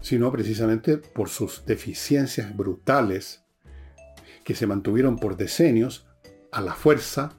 sino 0.03 0.31
precisamente 0.31 0.99
por 0.99 1.31
sus 1.31 1.64
deficiencias 1.64 2.55
brutales 2.55 3.44
que 4.44 4.55
se 4.55 4.66
mantuvieron 4.66 5.16
por 5.16 5.38
decenios 5.38 6.07
a 6.53 6.61
la 6.61 6.75
fuerza 6.75 7.33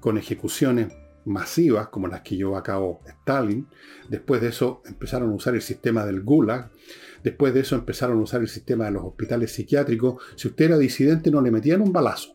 con 0.00 0.18
ejecuciones 0.18 0.92
masivas 1.24 1.88
como 1.88 2.08
las 2.08 2.22
que 2.22 2.36
llevó 2.36 2.56
a 2.56 2.62
cabo 2.62 3.00
Stalin. 3.06 3.68
Después 4.08 4.40
de 4.40 4.48
eso 4.48 4.82
empezaron 4.86 5.30
a 5.30 5.34
usar 5.34 5.54
el 5.54 5.62
sistema 5.62 6.04
del 6.04 6.22
Gulag. 6.22 6.70
Después 7.22 7.52
de 7.54 7.60
eso 7.60 7.76
empezaron 7.76 8.18
a 8.18 8.22
usar 8.22 8.40
el 8.40 8.48
sistema 8.48 8.86
de 8.86 8.92
los 8.92 9.04
hospitales 9.04 9.52
psiquiátricos. 9.52 10.22
Si 10.36 10.48
usted 10.48 10.66
era 10.66 10.78
disidente 10.78 11.30
no 11.30 11.40
le 11.40 11.50
metían 11.50 11.82
un 11.82 11.92
balazo, 11.92 12.34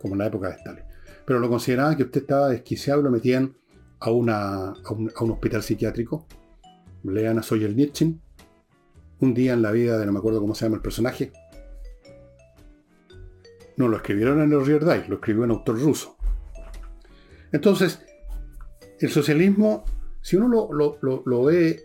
como 0.00 0.14
en 0.14 0.18
la 0.18 0.26
época 0.26 0.48
de 0.48 0.56
Stalin. 0.56 0.84
Pero 1.24 1.38
lo 1.38 1.48
consideraban 1.48 1.96
que 1.96 2.02
usted 2.04 2.20
estaba 2.20 2.48
desquiciado 2.48 3.00
y 3.00 3.04
lo 3.04 3.10
metían 3.10 3.56
a, 4.00 4.10
un, 4.10 4.28
hospital 5.30 5.62
psiquiátrico. 5.62 6.26
Lean 7.04 7.38
a 7.38 7.42
Soyelnitsin. 7.42 8.20
Un 9.20 9.32
día 9.32 9.54
en 9.54 9.62
la 9.62 9.70
vida 9.70 9.98
de 9.98 10.04
no 10.04 10.12
me 10.12 10.18
acuerdo 10.18 10.40
cómo 10.40 10.54
se 10.54 10.66
llama 10.66 10.76
el 10.76 10.82
personaje. 10.82 11.32
No 13.76 13.88
lo 13.88 13.96
escribieron 13.96 14.40
en 14.40 14.52
el 14.52 14.64
Rierdai, 14.64 15.08
lo 15.08 15.16
escribió 15.16 15.44
un 15.44 15.52
autor 15.52 15.80
ruso. 15.80 16.16
Entonces, 17.54 18.00
el 18.98 19.10
socialismo, 19.10 19.84
si 20.20 20.34
uno 20.34 20.68
lo, 20.72 21.44
ve 21.44 21.84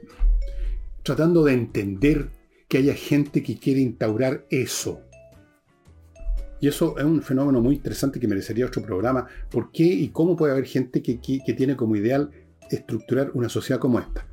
tratando 1.04 1.44
de 1.44 1.54
entender 1.54 2.32
que 2.68 2.80
haya 2.80 2.96
gente 2.96 3.44
que 3.44 3.60
quiere 3.60 3.82
instaurar 3.82 4.48
eso, 4.50 5.02
y 6.60 6.70
eso 6.70 6.98
es 6.98 7.06
un 7.06 7.22
fenómeno 7.22 7.62
muy 7.62 7.76
interesante 7.76 8.20
que 8.20 8.28
merecería 8.28 8.66
otro 8.66 8.82
programa. 8.82 9.28
¿Por 9.52 9.72
qué 9.72 9.84
y 9.84 10.10
cómo 10.10 10.36
puede 10.36 10.54
haber 10.54 10.66
gente 10.66 11.04
que, 11.04 11.22
que, 11.22 11.54
tiene 11.54 11.78
como 11.78 11.96
ideal 11.96 12.32
estructurar 12.72 13.30
una 13.36 13.48
sociedad 13.48 13.80
como 13.80 14.00
esta? 14.00 14.26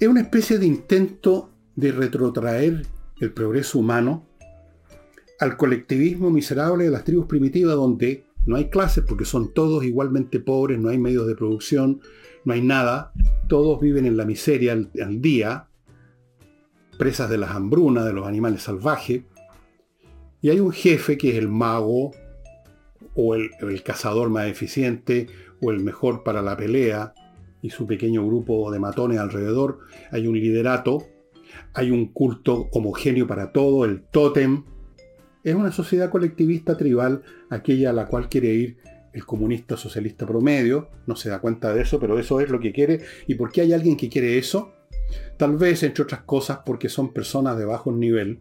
Es 0.00 0.08
una 0.08 0.22
especie 0.22 0.58
de 0.58 0.66
intento 0.66 1.52
de 1.76 1.92
retrotraer 1.92 2.82
el 3.20 3.32
progreso 3.32 3.78
humano 3.78 4.26
al 5.38 5.56
colectivismo 5.56 6.28
miserable 6.28 6.84
de 6.84 6.90
las 6.90 7.04
tribus 7.04 7.26
primitivas 7.26 7.76
donde 7.76 8.24
No 8.46 8.56
hay 8.56 8.70
clases 8.70 9.04
porque 9.06 9.24
son 9.24 9.52
todos 9.52 9.84
igualmente 9.84 10.40
pobres, 10.40 10.78
no 10.78 10.88
hay 10.88 10.98
medios 10.98 11.26
de 11.26 11.34
producción, 11.34 12.00
no 12.44 12.52
hay 12.52 12.62
nada. 12.62 13.12
Todos 13.48 13.80
viven 13.80 14.06
en 14.06 14.16
la 14.16 14.24
miseria 14.24 14.72
al, 14.72 15.20
día, 15.20 15.68
presas 16.98 17.28
de 17.28 17.38
las 17.38 17.50
hambrunas, 17.50 18.04
de 18.04 18.12
los 18.12 18.26
animales 18.26 18.62
salvajes. 18.62 19.22
Y 20.40 20.48
hay 20.48 20.60
un 20.60 20.72
jefe 20.72 21.18
que 21.18 21.30
es 21.30 21.36
el 21.36 21.48
mago, 21.48 22.12
o 23.14 23.34
el, 23.34 23.50
el 23.60 23.82
cazador 23.82 24.30
más 24.30 24.46
eficiente, 24.46 25.26
o 25.60 25.70
el 25.70 25.80
mejor 25.80 26.22
para 26.22 26.40
la 26.40 26.56
pelea, 26.56 27.12
y 27.62 27.70
su 27.70 27.86
pequeño 27.86 28.26
grupo 28.26 28.70
de 28.70 28.78
matones 28.78 29.18
alrededor. 29.18 29.80
Hay 30.10 30.26
un 30.26 30.34
liderato, 30.34 31.04
hay 31.74 31.90
un 31.90 32.06
culto 32.06 32.68
homogéneo 32.72 33.26
para 33.26 33.52
todo, 33.52 33.84
el 33.84 34.02
tótem, 34.02 34.64
es 35.42 35.54
una 35.54 35.72
sociedad 35.72 36.10
colectivista 36.10 36.76
tribal, 36.76 37.22
aquella 37.48 37.90
a 37.90 37.92
la 37.92 38.06
cual 38.06 38.28
quiere 38.28 38.48
ir 38.48 38.76
el 39.12 39.24
comunista 39.26 39.76
socialista 39.76 40.26
promedio, 40.26 40.88
no 41.06 41.16
se 41.16 41.30
da 41.30 41.40
cuenta 41.40 41.74
de 41.74 41.82
eso, 41.82 41.98
pero 41.98 42.18
eso 42.18 42.40
es 42.40 42.48
lo 42.48 42.60
que 42.60 42.72
quiere. 42.72 43.00
¿Y 43.26 43.34
por 43.34 43.50
qué 43.50 43.62
hay 43.62 43.72
alguien 43.72 43.96
que 43.96 44.08
quiere 44.08 44.38
eso? 44.38 44.72
Tal 45.36 45.56
vez, 45.56 45.82
entre 45.82 46.04
otras 46.04 46.22
cosas, 46.22 46.60
porque 46.64 46.88
son 46.88 47.12
personas 47.12 47.58
de 47.58 47.64
bajo 47.64 47.90
nivel 47.90 48.40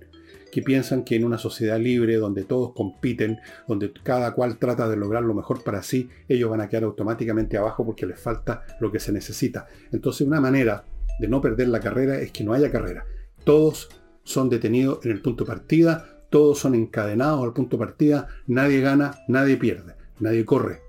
que 0.52 0.62
piensan 0.62 1.04
que 1.04 1.16
en 1.16 1.26
una 1.26 1.38
sociedad 1.38 1.80
libre, 1.80 2.18
donde 2.18 2.44
todos 2.44 2.74
compiten, 2.74 3.38
donde 3.68 3.92
cada 4.04 4.34
cual 4.34 4.58
trata 4.58 4.90
de 4.90 4.98
lograr 4.98 5.24
lo 5.24 5.34
mejor 5.34 5.64
para 5.64 5.84
sí, 5.84 6.10
ellos 6.28 6.50
van 6.50 6.62
a 6.62 6.70
quedar 6.70 6.84
automáticamente 6.84 7.58
abajo 7.58 7.86
porque 7.86 8.06
les 8.06 8.20
falta 8.20 8.64
lo 8.80 8.92
que 8.92 9.00
se 9.00 9.12
necesita. 9.12 9.68
Entonces, 9.92 10.26
una 10.26 10.42
manera 10.42 10.86
de 11.20 11.28
no 11.28 11.42
perder 11.42 11.68
la 11.70 11.80
carrera 11.80 12.20
es 12.20 12.32
que 12.32 12.44
no 12.44 12.54
haya 12.54 12.72
carrera. 12.72 13.06
Todos 13.44 13.90
son 14.24 14.50
detenidos 14.50 15.06
en 15.06 15.12
el 15.12 15.22
punto 15.22 15.44
de 15.44 15.50
partida, 15.50 16.19
todos 16.30 16.60
son 16.60 16.76
encadenados 16.76 17.44
al 17.44 17.54
punto 17.54 17.78
de 17.78 17.86
partida, 17.86 18.28
nadie 18.48 18.82
gana, 18.82 19.20
nadie 19.28 19.58
pierde, 19.58 19.96
nadie 20.20 20.46
corre. 20.46 20.82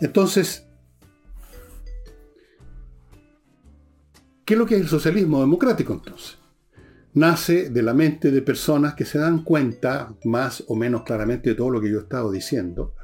Entonces, 0.00 0.66
¿qué 4.44 4.54
es 4.54 4.58
lo 4.58 4.66
que 4.66 4.76
es 4.76 4.80
el 4.80 4.88
socialismo 4.88 5.40
democrático 5.40 5.92
entonces? 5.92 6.38
Nace 7.14 7.70
de 7.70 7.82
la 7.82 7.94
mente 7.94 8.30
de 8.30 8.42
personas 8.42 8.94
que 8.94 9.04
se 9.04 9.18
dan 9.18 9.42
cuenta 9.42 10.14
más 10.24 10.62
o 10.68 10.76
menos 10.76 11.02
claramente 11.02 11.50
de 11.50 11.56
todo 11.56 11.70
lo 11.70 11.80
que 11.80 11.90
yo 11.90 11.98
he 11.98 12.02
estado 12.02 12.30
diciendo, 12.30 12.94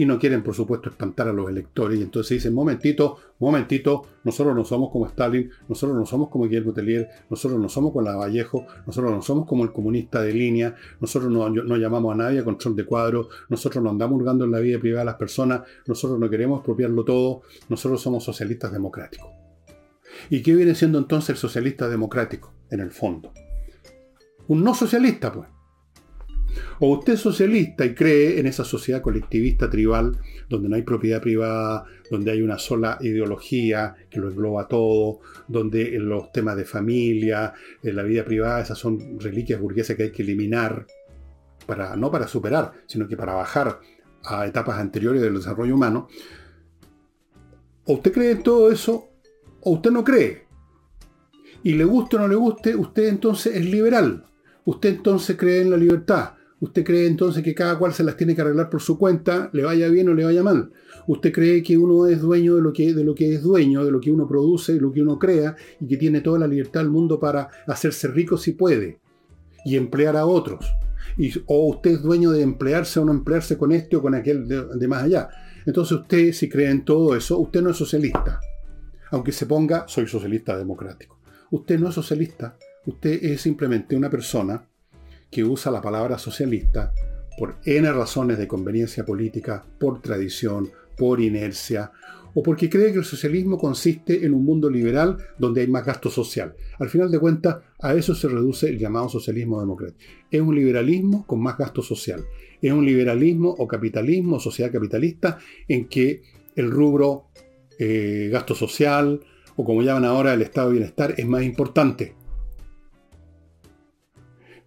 y 0.00 0.06
no 0.06 0.18
quieren, 0.18 0.42
por 0.42 0.54
supuesto, 0.54 0.88
espantar 0.88 1.28
a 1.28 1.32
los 1.34 1.50
electores. 1.50 2.00
Y 2.00 2.02
entonces 2.02 2.38
dicen, 2.38 2.54
momentito, 2.54 3.18
momentito, 3.38 4.06
nosotros 4.24 4.56
no 4.56 4.64
somos 4.64 4.90
como 4.90 5.06
Stalin, 5.06 5.50
nosotros 5.68 5.94
no 5.98 6.06
somos 6.06 6.30
como 6.30 6.44
Guillermo 6.44 6.72
Tellier, 6.72 7.06
nosotros 7.28 7.60
no 7.60 7.68
somos 7.68 7.92
como 7.92 8.06
la 8.06 8.16
Vallejo, 8.16 8.66
nosotros 8.86 9.12
no 9.12 9.20
somos 9.20 9.46
como 9.46 9.62
el 9.62 9.72
comunista 9.72 10.22
de 10.22 10.32
línea, 10.32 10.74
nosotros 11.00 11.30
no, 11.30 11.50
no, 11.50 11.76
llamamos 11.76 12.14
a 12.14 12.16
nadie 12.16 12.38
a 12.38 12.44
control 12.44 12.76
de 12.76 12.86
cuadro, 12.86 13.28
nosotros 13.50 13.84
no 13.84 13.90
andamos 13.90 14.18
hurgando 14.18 14.46
en 14.46 14.52
la 14.52 14.58
vida 14.60 14.78
privada 14.78 15.02
de 15.02 15.06
las 15.10 15.16
personas, 15.16 15.64
nosotros 15.86 16.18
no 16.18 16.30
queremos 16.30 16.60
expropiarlo 16.60 17.04
todo, 17.04 17.42
nosotros 17.68 18.00
somos 18.00 18.24
socialistas 18.24 18.72
democráticos. 18.72 19.28
¿Y 20.30 20.40
qué 20.42 20.54
viene 20.54 20.74
siendo 20.74 20.98
entonces 20.98 21.28
el 21.28 21.36
socialista 21.36 21.90
democrático, 21.90 22.54
en 22.70 22.80
el 22.80 22.90
fondo? 22.90 23.34
Un 24.48 24.64
no 24.64 24.74
socialista, 24.74 25.30
pues. 25.30 25.59
O 26.78 26.90
usted 26.92 27.14
es 27.14 27.20
socialista 27.20 27.84
y 27.84 27.94
cree 27.94 28.40
en 28.40 28.46
esa 28.46 28.64
sociedad 28.64 29.02
colectivista 29.02 29.68
tribal, 29.68 30.18
donde 30.48 30.68
no 30.68 30.76
hay 30.76 30.82
propiedad 30.82 31.20
privada, 31.20 31.84
donde 32.10 32.30
hay 32.30 32.42
una 32.42 32.58
sola 32.58 32.98
ideología 33.00 33.94
que 34.08 34.20
lo 34.20 34.28
engloba 34.28 34.68
todo, 34.68 35.20
donde 35.48 35.90
los 35.98 36.32
temas 36.32 36.56
de 36.56 36.64
familia, 36.64 37.52
de 37.82 37.92
la 37.92 38.02
vida 38.02 38.24
privada, 38.24 38.60
esas 38.60 38.78
son 38.78 39.18
reliquias 39.20 39.60
burguesas 39.60 39.96
que 39.96 40.04
hay 40.04 40.12
que 40.12 40.22
eliminar, 40.22 40.86
para, 41.66 41.94
no 41.96 42.10
para 42.10 42.26
superar, 42.26 42.72
sino 42.86 43.06
que 43.06 43.16
para 43.16 43.34
bajar 43.34 43.78
a 44.24 44.46
etapas 44.46 44.78
anteriores 44.78 45.22
del 45.22 45.34
desarrollo 45.34 45.74
humano. 45.74 46.08
O 47.84 47.94
usted 47.94 48.12
cree 48.12 48.32
en 48.32 48.42
todo 48.42 48.70
eso, 48.70 49.08
o 49.60 49.72
usted 49.72 49.90
no 49.90 50.04
cree. 50.04 50.46
Y 51.62 51.74
le 51.74 51.84
guste 51.84 52.16
o 52.16 52.20
no 52.20 52.28
le 52.28 52.36
guste, 52.36 52.74
usted 52.74 53.08
entonces 53.08 53.54
es 53.54 53.64
liberal. 53.64 54.24
Usted 54.64 54.90
entonces 54.96 55.36
cree 55.36 55.62
en 55.62 55.70
la 55.70 55.76
libertad. 55.76 56.34
¿Usted 56.60 56.84
cree 56.84 57.06
entonces 57.06 57.42
que 57.42 57.54
cada 57.54 57.78
cual 57.78 57.94
se 57.94 58.04
las 58.04 58.18
tiene 58.18 58.34
que 58.34 58.42
arreglar 58.42 58.68
por 58.68 58.82
su 58.82 58.98
cuenta, 58.98 59.48
le 59.54 59.64
vaya 59.64 59.88
bien 59.88 60.10
o 60.10 60.14
le 60.14 60.24
vaya 60.24 60.42
mal? 60.42 60.70
¿Usted 61.06 61.32
cree 61.32 61.62
que 61.62 61.78
uno 61.78 62.06
es 62.06 62.20
dueño 62.20 62.54
de 62.54 62.60
lo 62.60 62.72
que, 62.72 62.92
de 62.92 63.02
lo 63.02 63.14
que 63.14 63.34
es 63.34 63.42
dueño, 63.42 63.82
de 63.82 63.90
lo 63.90 63.98
que 63.98 64.12
uno 64.12 64.28
produce, 64.28 64.74
de 64.74 64.80
lo 64.80 64.92
que 64.92 65.00
uno 65.00 65.18
crea, 65.18 65.56
y 65.80 65.86
que 65.86 65.96
tiene 65.96 66.20
toda 66.20 66.38
la 66.38 66.46
libertad 66.46 66.80
del 66.80 66.90
mundo 66.90 67.18
para 67.18 67.48
hacerse 67.66 68.08
rico 68.08 68.36
si 68.36 68.52
puede 68.52 69.00
y 69.64 69.76
emplear 69.76 70.18
a 70.18 70.26
otros? 70.26 70.70
Y, 71.16 71.32
o 71.46 71.68
usted 71.68 71.92
es 71.92 72.02
dueño 72.02 72.30
de 72.30 72.42
emplearse 72.42 73.00
o 73.00 73.06
no 73.06 73.12
emplearse 73.12 73.56
con 73.56 73.72
este 73.72 73.96
o 73.96 74.02
con 74.02 74.14
aquel 74.14 74.46
de, 74.46 74.88
más 74.88 75.04
allá. 75.04 75.30
Entonces 75.64 75.98
usted, 75.98 76.32
si 76.32 76.50
cree 76.50 76.70
en 76.70 76.84
todo 76.84 77.16
eso, 77.16 77.38
usted 77.38 77.62
no 77.62 77.70
es 77.70 77.76
socialista. 77.78 78.38
Aunque 79.10 79.32
se 79.32 79.46
ponga, 79.46 79.88
soy 79.88 80.06
socialista 80.06 80.58
democrático. 80.58 81.18
Usted 81.50 81.80
no 81.80 81.88
es 81.88 81.94
socialista. 81.94 82.56
Usted 82.86 83.24
es 83.24 83.40
simplemente 83.40 83.96
una 83.96 84.10
persona 84.10 84.69
que 85.30 85.44
usa 85.44 85.70
la 85.70 85.80
palabra 85.80 86.18
socialista 86.18 86.92
por 87.38 87.56
N 87.64 87.90
razones 87.92 88.38
de 88.38 88.48
conveniencia 88.48 89.04
política, 89.04 89.64
por 89.78 90.02
tradición, 90.02 90.70
por 90.96 91.20
inercia, 91.20 91.92
o 92.34 92.42
porque 92.42 92.68
cree 92.68 92.92
que 92.92 92.98
el 92.98 93.04
socialismo 93.04 93.58
consiste 93.58 94.24
en 94.24 94.34
un 94.34 94.44
mundo 94.44 94.70
liberal 94.70 95.16
donde 95.38 95.62
hay 95.62 95.66
más 95.66 95.84
gasto 95.84 96.10
social. 96.10 96.54
Al 96.78 96.88
final 96.88 97.10
de 97.10 97.18
cuentas, 97.18 97.56
a 97.80 97.94
eso 97.94 98.14
se 98.14 98.28
reduce 98.28 98.68
el 98.68 98.78
llamado 98.78 99.08
socialismo 99.08 99.60
democrático. 99.60 100.00
Es 100.30 100.40
un 100.40 100.54
liberalismo 100.54 101.26
con 101.26 101.40
más 101.40 101.56
gasto 101.56 101.82
social. 101.82 102.22
Es 102.60 102.72
un 102.72 102.84
liberalismo 102.84 103.54
o 103.58 103.66
capitalismo, 103.66 104.38
sociedad 104.38 104.70
capitalista, 104.70 105.38
en 105.66 105.88
que 105.88 106.22
el 106.56 106.70
rubro 106.70 107.28
eh, 107.78 108.28
gasto 108.30 108.54
social, 108.54 109.20
o 109.56 109.64
como 109.64 109.82
llaman 109.82 110.04
ahora 110.04 110.34
el 110.34 110.42
estado 110.42 110.68
de 110.68 110.74
bienestar, 110.74 111.14
es 111.16 111.26
más 111.26 111.42
importante. 111.42 112.14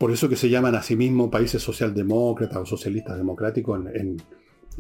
Por 0.04 0.12
eso 0.12 0.28
que 0.28 0.36
se 0.36 0.50
llaman 0.50 0.76
a 0.76 0.84
sí 0.84 0.98
mismos 0.98 1.30
países 1.30 1.62
socialdemócratas 1.62 2.58
o 2.58 2.66
socialistas 2.66 3.16
democráticos, 3.16 3.80
en, 3.94 4.18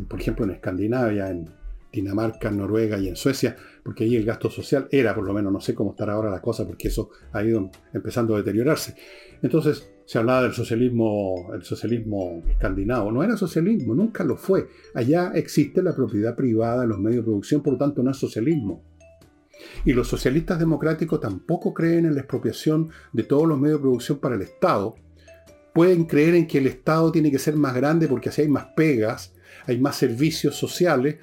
por 0.05 0.19
ejemplo, 0.19 0.43
en 0.43 0.51
Escandinavia, 0.51 1.29
en 1.29 1.47
Dinamarca, 1.93 2.49
en 2.49 2.57
Noruega 2.57 2.97
y 2.97 3.07
en 3.07 3.15
Suecia, 3.15 3.55
porque 3.83 4.03
ahí 4.03 4.17
el 4.17 4.25
gasto 4.25 4.49
social 4.49 4.89
era, 4.91 5.15
por 5.15 5.23
lo 5.23 5.33
menos, 5.33 5.53
no 5.53 5.61
sé 5.61 5.73
cómo 5.73 5.91
estará 5.91 6.11
ahora 6.11 6.29
la 6.29 6.41
cosa, 6.41 6.67
porque 6.67 6.89
eso 6.89 7.11
ha 7.31 7.41
ido 7.41 7.71
empezando 7.93 8.35
a 8.35 8.39
deteriorarse. 8.39 8.95
Entonces 9.41 9.93
se 10.03 10.17
hablaba 10.17 10.43
del 10.43 10.51
socialismo, 10.51 11.51
el 11.53 11.63
socialismo 11.63 12.43
escandinavo. 12.49 13.09
No 13.09 13.23
era 13.23 13.37
socialismo, 13.37 13.95
nunca 13.95 14.25
lo 14.25 14.35
fue. 14.35 14.67
Allá 14.93 15.31
existe 15.35 15.81
la 15.81 15.95
propiedad 15.95 16.35
privada 16.35 16.83
en 16.83 16.89
los 16.89 16.99
medios 16.99 17.23
de 17.23 17.31
producción, 17.31 17.63
por 17.63 17.71
lo 17.71 17.79
tanto 17.79 18.03
no 18.03 18.11
es 18.11 18.17
socialismo. 18.17 18.83
Y 19.85 19.93
los 19.93 20.09
socialistas 20.09 20.59
democráticos 20.59 21.21
tampoco 21.21 21.73
creen 21.73 22.07
en 22.07 22.15
la 22.15 22.19
expropiación 22.19 22.89
de 23.13 23.23
todos 23.23 23.47
los 23.47 23.57
medios 23.57 23.79
de 23.79 23.83
producción 23.83 24.17
para 24.19 24.35
el 24.35 24.41
Estado. 24.41 24.95
Pueden 25.73 26.05
creer 26.05 26.35
en 26.35 26.47
que 26.47 26.59
el 26.59 26.67
Estado 26.67 27.11
tiene 27.11 27.31
que 27.31 27.39
ser 27.39 27.55
más 27.55 27.73
grande 27.73 28.07
porque 28.07 28.29
así 28.29 28.43
hay 28.43 28.47
más 28.47 28.67
pegas, 28.75 29.33
hay 29.65 29.79
más 29.79 29.95
servicios 29.95 30.55
sociales, 30.55 31.17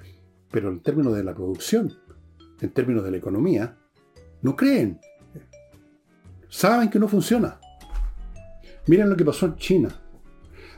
pero 0.51 0.69
en 0.71 0.81
términos 0.81 1.15
de 1.15 1.23
la 1.23 1.35
producción, 1.35 1.93
en 2.61 2.71
términos 2.71 3.05
de 3.05 3.13
la 3.13 3.17
economía, 3.17 3.77
no 4.43 4.57
creen. 4.57 4.99
Saben 6.49 6.91
que 6.91 6.99
no 6.99 7.07
funciona. 7.07 7.61
Miren 8.87 9.09
lo 9.09 9.17
que 9.17 9.25
pasó 9.25 9.47
en 9.47 9.57
China. 9.57 10.01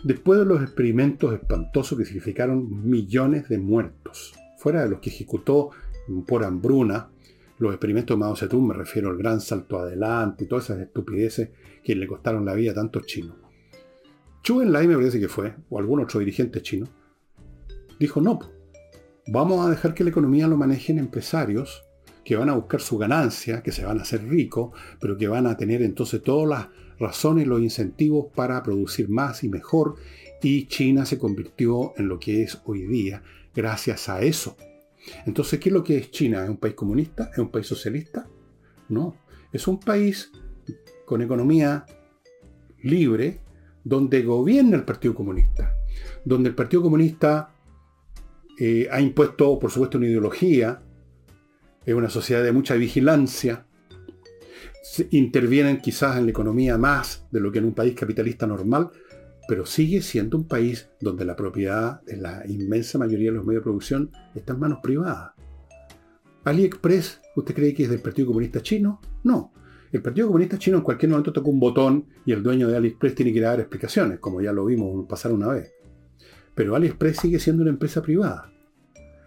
Después 0.05 0.39
de 0.41 0.45
los 0.45 0.61
experimentos 0.63 1.33
espantosos 1.33 1.97
que 1.97 2.05
significaron 2.05 2.89
millones 2.91 3.49
de 3.49 3.59
muertos, 3.59 4.35
fuera 4.59 4.83
de 4.83 4.91
los 4.91 5.01
que 5.01 5.11
ejecutó 5.11 5.71
por 6.27 6.45
hambruna 6.45 7.09
los 7.59 7.73
experimentos 7.73 8.17
de 8.17 8.19
Mao 8.19 8.35
Zedong, 8.35 8.67
me 8.67 8.75
refiero 8.75 9.11
al 9.11 9.17
gran 9.17 9.41
salto 9.41 9.79
adelante 9.79 10.45
y 10.45 10.47
todas 10.49 10.65
esas 10.65 10.81
estupideces 10.81 11.51
que 11.85 11.95
le 11.95 12.09
costaron 12.09 12.45
la 12.45 12.55
vida 12.55 12.73
a 12.73 12.75
tantos 12.75 13.07
chinos. 13.07 13.42
Chu 14.43 14.61
Enlai 14.61 14.89
me 14.89 14.97
parece 14.97 15.21
que 15.21 15.29
fue, 15.29 15.55
o 15.71 15.79
algún 15.79 16.01
otro 16.01 16.19
dirigente 16.19 16.63
chino, 16.63 16.89
dijo 18.01 18.21
no, 18.21 18.41
vamos 19.29 19.65
a 19.65 19.71
dejar 19.71 19.95
que 19.95 20.03
la 20.03 20.11
economía 20.11 20.49
lo 20.49 20.57
manejen 20.57 20.99
empresarios 20.99 21.85
que 22.25 22.37
van 22.37 22.49
a 22.49 22.55
buscar 22.55 22.81
su 22.81 22.99
ganancia, 22.99 23.63
que 23.63 23.73
se 23.73 23.85
van 23.85 23.99
a 23.99 24.03
hacer 24.03 24.25
ricos, 24.25 24.73
pero 25.01 25.17
que 25.17 25.29
van 25.29 25.47
a 25.47 25.57
tener 25.57 25.83
entonces 25.83 26.23
todas 26.23 26.49
las 26.49 26.69
razones, 26.99 27.47
los 27.47 27.61
incentivos 27.61 28.27
para 28.35 28.63
producir 28.63 29.09
más 29.09 29.45
y 29.45 29.49
mejor, 29.49 29.97
y 30.43 30.67
China 30.67 31.05
se 31.07 31.19
convirtió 31.19 31.93
en 31.97 32.09
lo 32.09 32.19
que 32.19 32.43
es 32.43 32.61
hoy 32.65 32.83
día 32.83 33.23
gracias 33.55 34.09
a 34.09 34.23
eso. 34.23 34.57
Entonces, 35.27 35.61
¿qué 35.61 35.69
es 35.69 35.73
lo 35.73 35.85
que 35.85 35.99
es 35.99 36.11
China? 36.11 36.45
¿Es 36.45 36.51
un 36.51 36.57
país 36.57 36.75
comunista? 36.75 37.31
¿Es 37.33 37.39
un 37.39 37.51
país 37.51 37.67
socialista? 37.67 38.29
No, 38.89 39.17
es 39.53 39.67
un 39.69 39.79
país 39.79 40.33
con 41.07 41.23
economía 41.23 41.87
libre 42.83 43.41
donde 43.85 44.23
gobierna 44.23 44.77
el 44.77 44.85
Partido 44.85 45.15
Comunista, 45.15 45.75
donde 46.25 46.51
el 46.51 46.55
Partido 46.55 46.83
Comunista 46.83 47.51
eh, 48.59 48.89
ha 48.91 49.01
impuesto, 49.01 49.59
por 49.59 49.71
supuesto, 49.71 49.99
una 49.99 50.07
ideología, 50.07 50.83
es 51.85 51.95
una 51.95 52.11
sociedad 52.11 52.43
de 52.43 52.53
mucha 52.53 52.75
vigilancia, 52.75 53.67
intervienen 55.11 55.81
quizás 55.81 56.19
en 56.19 56.25
la 56.25 56.31
economía 56.31 56.77
más 56.77 57.27
de 57.31 57.41
lo 57.41 57.51
que 57.51 57.59
en 57.59 57.67
un 57.67 57.75
país 57.75 57.95
capitalista 57.95 58.47
normal, 58.47 58.91
pero 59.49 59.67
sigue 59.67 60.03
siendo 60.03 60.37
un 60.37 60.47
país 60.47 60.89
donde 61.01 61.25
la 61.25 61.37
propiedad 61.37 62.03
de 62.03 62.17
la 62.17 62.45
inmensa 62.47 62.99
mayoría 62.99 63.31
de 63.31 63.37
los 63.37 63.47
medios 63.47 63.63
de 63.63 63.65
producción 63.65 64.11
está 64.35 64.53
en 64.53 64.61
manos 64.61 64.79
privadas. 64.83 65.33
AliExpress, 66.45 67.21
¿usted 67.37 67.55
cree 67.55 67.75
que 67.75 67.85
es 67.85 67.91
del 67.91 68.01
Partido 68.01 68.29
Comunista 68.29 68.63
Chino? 68.63 69.01
No. 69.25 69.53
El 69.93 70.01
Partido 70.01 70.29
Comunista 70.29 70.59
Chino 70.59 70.79
en 70.79 70.83
cualquier 70.83 71.11
momento 71.11 71.35
toca 71.35 71.51
un 71.51 71.61
botón 71.61 72.07
y 72.25 72.33
el 72.33 72.43
dueño 72.43 72.67
de 72.67 72.79
AliExpress 72.79 73.15
tiene 73.15 73.31
que 73.31 73.43
dar 73.43 73.61
explicaciones, 73.61 74.21
como 74.21 74.41
ya 74.41 74.51
lo 74.51 74.65
vimos 74.65 75.07
pasar 75.07 75.33
una 75.33 75.49
vez. 75.49 75.71
Pero 76.55 76.75
AliExpress 76.75 77.19
sigue 77.19 77.39
siendo 77.39 77.63
una 77.63 77.73
empresa 77.73 78.01
privada. 78.01 78.51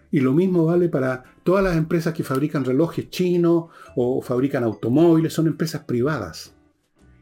Y 0.10 0.21
lo 0.21 0.34
mismo 0.34 0.65
vale 0.65 0.89
para 0.89 1.23
todas 1.43 1.63
las 1.63 1.78
empresas 1.78 2.15
que 2.15 2.23
fabrican 2.23 2.65
relojes 2.65 3.12
chinos 3.12 3.65
o 3.95 4.21
fabrican 4.23 4.63
automóviles, 4.63 5.34
son 5.34 5.45
empresas 5.45 5.84
privadas. 5.84 6.56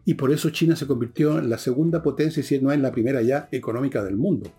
Y 0.06 0.14
por 0.14 0.32
eso 0.32 0.50
China 0.50 0.78
se 0.78 0.88
convirtió 0.88 1.38
en 1.38 1.50
la 1.50 1.58
segunda 1.58 2.02
potencia, 2.02 2.42
si 2.44 2.62
no 2.62 2.72
es 2.72 2.80
la 2.80 2.94
primera 2.94 3.22
ya, 3.22 3.50
económica 3.52 4.04
del 4.06 4.16
mundo. 4.16 4.50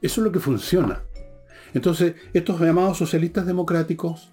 Eso 0.00 0.20
es 0.20 0.24
lo 0.24 0.32
que 0.32 0.40
funciona. 0.40 1.02
Entonces, 1.74 2.14
estos 2.32 2.58
llamados 2.58 2.96
socialistas 2.96 3.46
democráticos, 3.46 4.30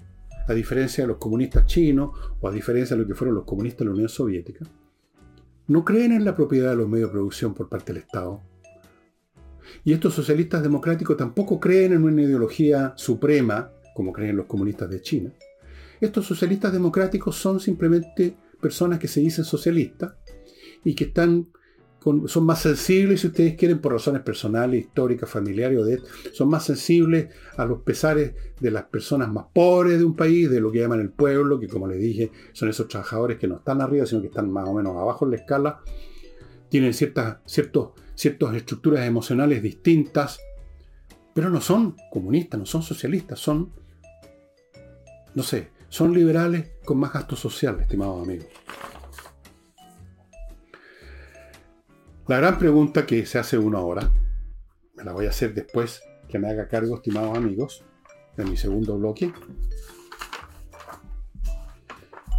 a 0.47 0.53
diferencia 0.53 1.03
de 1.03 1.07
los 1.07 1.17
comunistas 1.17 1.65
chinos 1.65 2.11
o 2.39 2.47
a 2.47 2.51
diferencia 2.51 2.95
de 2.95 3.01
lo 3.01 3.07
que 3.07 3.15
fueron 3.15 3.35
los 3.35 3.45
comunistas 3.45 3.79
de 3.79 3.85
la 3.85 3.91
Unión 3.91 4.09
Soviética, 4.09 4.65
no 5.67 5.83
creen 5.83 6.11
en 6.11 6.25
la 6.25 6.35
propiedad 6.35 6.71
de 6.71 6.75
los 6.77 6.87
medios 6.87 7.09
de 7.09 7.13
producción 7.13 7.53
por 7.53 7.69
parte 7.69 7.91
del 7.91 8.03
Estado. 8.03 8.41
Y 9.83 9.93
estos 9.93 10.13
socialistas 10.13 10.61
democráticos 10.61 11.17
tampoco 11.17 11.59
creen 11.59 11.93
en 11.93 12.03
una 12.03 12.21
ideología 12.21 12.93
suprema, 12.95 13.71
como 13.95 14.13
creen 14.13 14.37
los 14.37 14.45
comunistas 14.45 14.89
de 14.89 15.01
China. 15.01 15.33
Estos 15.99 16.25
socialistas 16.25 16.71
democráticos 16.71 17.35
son 17.35 17.59
simplemente 17.59 18.35
personas 18.61 18.99
que 18.99 19.07
se 19.07 19.21
dicen 19.21 19.45
socialistas 19.45 20.13
y 20.83 20.93
que 20.93 21.05
están 21.05 21.47
son 22.27 22.45
más 22.45 22.61
sensibles, 22.61 23.21
si 23.21 23.27
ustedes 23.27 23.55
quieren, 23.55 23.79
por 23.79 23.91
razones 23.91 24.21
personales, 24.21 24.81
históricas, 24.81 25.27
familiares 25.27 25.79
o 25.79 25.85
de 25.85 26.01
son 26.33 26.49
más 26.49 26.63
sensibles 26.63 27.29
a 27.57 27.65
los 27.65 27.81
pesares 27.81 28.33
de 28.59 28.69
las 28.69 28.83
personas 28.83 29.31
más 29.31 29.45
pobres 29.51 29.97
de 29.97 30.05
un 30.05 30.15
país, 30.15 30.49
de 30.49 30.61
lo 30.61 30.71
que 30.71 30.79
llaman 30.79 30.99
el 30.99 31.09
pueblo, 31.09 31.59
que 31.59 31.67
como 31.67 31.87
les 31.87 31.99
dije, 31.99 32.31
son 32.53 32.69
esos 32.69 32.87
trabajadores 32.87 33.39
que 33.39 33.47
no 33.47 33.55
están 33.55 33.81
arriba, 33.81 34.05
sino 34.05 34.21
que 34.21 34.27
están 34.27 34.51
más 34.51 34.67
o 34.67 34.73
menos 34.73 34.95
abajo 34.95 35.25
en 35.25 35.31
la 35.31 35.37
escala, 35.37 35.81
tienen 36.69 36.93
ciertas, 36.93 37.37
ciertos, 37.45 37.93
ciertas 38.13 38.53
estructuras 38.53 39.05
emocionales 39.07 39.63
distintas, 39.63 40.39
pero 41.33 41.49
no 41.49 41.59
son 41.59 41.95
comunistas, 42.11 42.59
no 42.59 42.67
son 42.67 42.83
socialistas, 42.83 43.39
son, 43.39 43.71
no 45.33 45.41
sé, 45.41 45.69
son 45.89 46.13
liberales 46.13 46.73
con 46.85 46.99
más 46.99 47.11
gasto 47.11 47.35
social, 47.35 47.79
estimados 47.79 48.21
amigos. 48.21 48.47
La 52.27 52.37
gran 52.37 52.57
pregunta 52.57 53.05
que 53.05 53.23
se 53.27 53.37
hace 53.37 53.55
uno 53.55 53.77
ahora, 53.77 54.11
me 54.95 55.03
la 55.03 55.13
voy 55.13 55.27
a 55.27 55.29
hacer 55.29 55.53
después 55.53 56.01
que 56.27 56.39
me 56.39 56.49
haga 56.49 56.67
cargo, 56.67 56.95
estimados 56.95 57.37
amigos, 57.37 57.85
de 58.35 58.45
mi 58.45 58.57
segundo 58.57 58.97
bloque. 58.97 59.31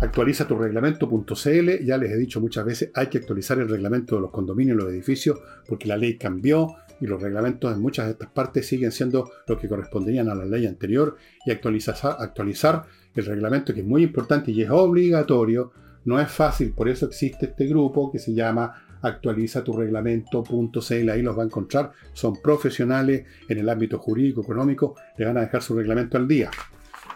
Actualiza 0.01 0.49
tu 0.49 0.59
reglamento.cl, 0.59 1.85
ya 1.85 1.99
les 1.99 2.11
he 2.11 2.17
dicho 2.17 2.41
muchas 2.41 2.65
veces, 2.65 2.91
hay 2.95 3.07
que 3.07 3.19
actualizar 3.19 3.61
el 3.61 3.69
reglamento 3.69 4.17
de 4.17 4.23
los 4.23 4.33
condominios 4.33 4.77
los 4.77 4.91
edificios 4.91 5.39
porque 5.69 5.87
la 5.87 5.97
ley 5.97 6.19
cambió 6.19 6.75
y 7.01 7.07
los 7.07 7.23
reglamentos 7.23 7.73
en 7.73 7.81
muchas 7.81 8.07
de 8.07 8.13
estas 8.13 8.31
partes 8.31 8.67
siguen 8.67 8.91
siendo 8.91 9.31
lo 9.47 9.57
que 9.57 9.69
corresponderían 9.69 10.29
a 10.29 10.35
la 10.35 10.47
ley 10.47 10.67
anterior 10.67 11.17
y 11.47 11.53
actualizar 11.53 12.87
el 13.15 13.25
reglamento 13.25 13.73
que 13.73 13.81
es 13.81 13.87
muy 13.87 14.03
importante 14.03 14.51
y 14.51 14.63
es 14.63 14.71
obligatorio, 14.71 15.71
no 16.05 16.21
es 16.21 16.29
fácil, 16.29 16.73
por 16.73 16.89
eso 16.89 17.07
existe 17.07 17.47
este 17.47 17.67
grupo 17.67 18.11
que 18.11 18.19
se 18.19 18.35
llama 18.35 18.86
actualiza 19.03 19.63
tu 19.63 19.73
reglamento.cl, 19.73 21.11
ahí 21.11 21.23
los 21.23 21.39
va 21.39 21.43
a 21.43 21.47
encontrar, 21.47 21.93
son 22.13 22.41
profesionales 22.43 23.25
en 23.49 23.59
el 23.59 23.69
ámbito 23.69 23.99
jurídico, 23.99 24.43
económico, 24.43 24.97
le 25.17 25.27
van 25.27 25.37
a 25.39 25.43
dejar 25.43 25.63
su 25.63 25.75
reglamento 25.75 26.17
al 26.17 26.29
día. 26.29 26.51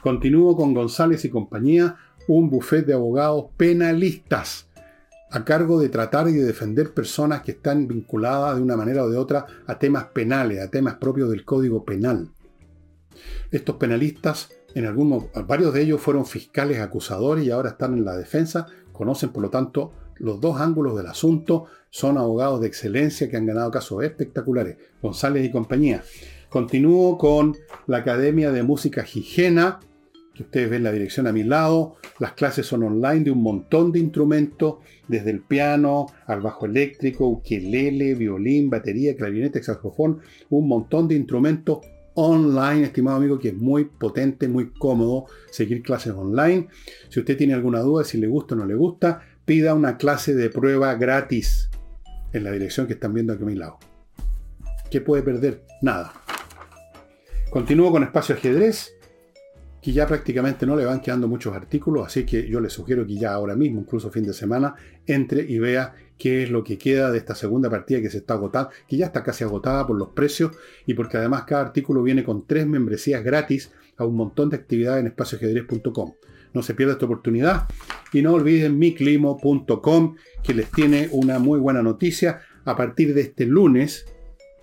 Continúo 0.02 0.56
con 0.56 0.74
González 0.74 1.24
y 1.24 1.30
compañía, 1.30 1.96
un 2.28 2.48
bufete 2.48 2.86
de 2.86 2.94
abogados 2.94 3.46
penalistas 3.56 4.70
a 5.30 5.44
cargo 5.44 5.80
de 5.80 5.88
tratar 5.88 6.28
y 6.28 6.32
de 6.32 6.44
defender 6.44 6.92
personas 6.92 7.42
que 7.42 7.52
están 7.52 7.86
vinculadas 7.86 8.56
de 8.56 8.62
una 8.62 8.76
manera 8.76 9.04
o 9.04 9.10
de 9.10 9.16
otra 9.16 9.46
a 9.66 9.78
temas 9.78 10.04
penales, 10.06 10.60
a 10.60 10.70
temas 10.70 10.96
propios 10.96 11.30
del 11.30 11.44
Código 11.44 11.84
Penal. 11.84 12.30
Estos 13.50 13.76
penalistas, 13.76 14.50
en 14.74 14.86
algún, 14.86 15.28
varios 15.46 15.72
de 15.72 15.82
ellos 15.82 16.00
fueron 16.00 16.26
fiscales 16.26 16.80
acusadores 16.80 17.44
y 17.44 17.50
ahora 17.50 17.70
están 17.70 17.94
en 17.94 18.04
la 18.04 18.16
defensa, 18.16 18.66
conocen 18.92 19.30
por 19.30 19.42
lo 19.42 19.50
tanto 19.50 19.92
los 20.20 20.40
dos 20.40 20.60
ángulos 20.60 20.96
del 20.96 21.06
asunto, 21.06 21.66
son 21.90 22.18
abogados 22.18 22.60
de 22.60 22.68
excelencia 22.68 23.28
que 23.28 23.36
han 23.36 23.46
ganado 23.46 23.70
casos 23.70 24.02
espectaculares. 24.04 24.76
González 25.02 25.44
y 25.44 25.50
compañía. 25.50 26.02
Continúo 26.48 27.18
con 27.18 27.56
la 27.86 27.98
Academia 27.98 28.52
de 28.52 28.62
Música 28.62 29.04
Higiena, 29.04 29.80
que 30.34 30.44
ustedes 30.44 30.70
ven 30.70 30.84
la 30.84 30.92
dirección 30.92 31.26
a 31.26 31.32
mi 31.32 31.42
lado. 31.42 31.96
Las 32.18 32.32
clases 32.32 32.66
son 32.66 32.82
online 32.82 33.24
de 33.24 33.30
un 33.30 33.42
montón 33.42 33.92
de 33.92 33.98
instrumentos, 33.98 34.76
desde 35.08 35.30
el 35.30 35.40
piano 35.40 36.06
al 36.26 36.40
bajo 36.40 36.66
eléctrico, 36.66 37.26
ukelele, 37.26 38.14
violín, 38.14 38.70
batería, 38.70 39.16
clarinete, 39.16 39.62
saxofón, 39.62 40.20
un 40.50 40.68
montón 40.68 41.08
de 41.08 41.16
instrumentos 41.16 41.80
online, 42.14 42.84
estimado 42.84 43.16
amigo, 43.16 43.38
que 43.38 43.48
es 43.48 43.56
muy 43.56 43.84
potente, 43.84 44.48
muy 44.48 44.70
cómodo 44.70 45.26
seguir 45.50 45.82
clases 45.82 46.12
online. 46.12 46.68
Si 47.08 47.20
usted 47.20 47.36
tiene 47.36 47.54
alguna 47.54 47.80
duda, 47.80 48.04
si 48.04 48.18
le 48.18 48.26
gusta 48.26 48.54
o 48.54 48.58
no 48.58 48.66
le 48.66 48.74
gusta, 48.74 49.22
pida 49.44 49.74
una 49.74 49.96
clase 49.96 50.34
de 50.34 50.50
prueba 50.50 50.94
gratis 50.94 51.70
en 52.32 52.44
la 52.44 52.52
dirección 52.52 52.86
que 52.86 52.94
están 52.94 53.14
viendo 53.14 53.32
aquí 53.32 53.42
a 53.42 53.46
mi 53.46 53.54
lado. 53.54 53.78
¿Qué 54.90 55.00
puede 55.00 55.22
perder? 55.22 55.64
Nada. 55.82 56.12
Continúo 57.50 57.90
con 57.90 58.02
espacio 58.02 58.34
ajedrez, 58.34 58.94
que 59.82 59.92
ya 59.92 60.06
prácticamente 60.06 60.66
no 60.66 60.76
le 60.76 60.84
van 60.84 61.00
quedando 61.00 61.26
muchos 61.26 61.54
artículos, 61.54 62.06
así 62.06 62.24
que 62.24 62.46
yo 62.48 62.60
le 62.60 62.68
sugiero 62.68 63.06
que 63.06 63.16
ya 63.16 63.32
ahora 63.32 63.56
mismo, 63.56 63.80
incluso 63.80 64.10
fin 64.10 64.24
de 64.24 64.32
semana, 64.32 64.74
entre 65.06 65.42
y 65.42 65.58
vea 65.58 65.94
qué 66.18 66.42
es 66.42 66.50
lo 66.50 66.62
que 66.62 66.76
queda 66.76 67.10
de 67.10 67.18
esta 67.18 67.34
segunda 67.34 67.70
partida 67.70 68.00
que 68.00 68.10
se 68.10 68.18
está 68.18 68.34
agotando, 68.34 68.70
que 68.86 68.96
ya 68.96 69.06
está 69.06 69.22
casi 69.22 69.42
agotada 69.42 69.86
por 69.86 69.96
los 69.96 70.08
precios 70.08 70.52
y 70.86 70.94
porque 70.94 71.16
además 71.16 71.44
cada 71.44 71.62
artículo 71.62 72.02
viene 72.02 72.22
con 72.22 72.46
tres 72.46 72.66
membresías 72.66 73.24
gratis 73.24 73.72
a 73.96 74.04
un 74.04 74.16
montón 74.16 74.50
de 74.50 74.56
actividades 74.56 75.00
en 75.00 75.06
espacioajedrez.com. 75.08 76.12
No 76.52 76.62
se 76.62 76.74
pierda 76.74 76.94
esta 76.94 77.06
oportunidad. 77.06 77.68
Y 78.12 78.22
no 78.22 78.34
olviden 78.34 78.78
miclimo.com, 78.78 80.16
que 80.42 80.54
les 80.54 80.70
tiene 80.70 81.08
una 81.12 81.38
muy 81.38 81.58
buena 81.58 81.82
noticia. 81.82 82.42
A 82.64 82.76
partir 82.76 83.14
de 83.14 83.22
este 83.22 83.46
lunes, 83.46 84.06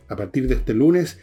a 0.07 0.15
partir 0.15 0.47
de 0.47 0.55
este 0.55 0.73
lunes, 0.73 1.19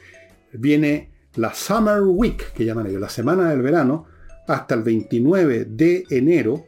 viene 0.53 1.11
la 1.37 1.55
Summer 1.55 2.03
Week, 2.03 2.53
que 2.53 2.65
llaman 2.65 2.87
ellos, 2.87 3.01
la 3.01 3.09
semana 3.09 3.51
del 3.51 3.63
verano, 3.63 4.07
hasta 4.47 4.75
el 4.75 4.83
29 4.83 5.67
de 5.67 6.05
enero. 6.11 6.67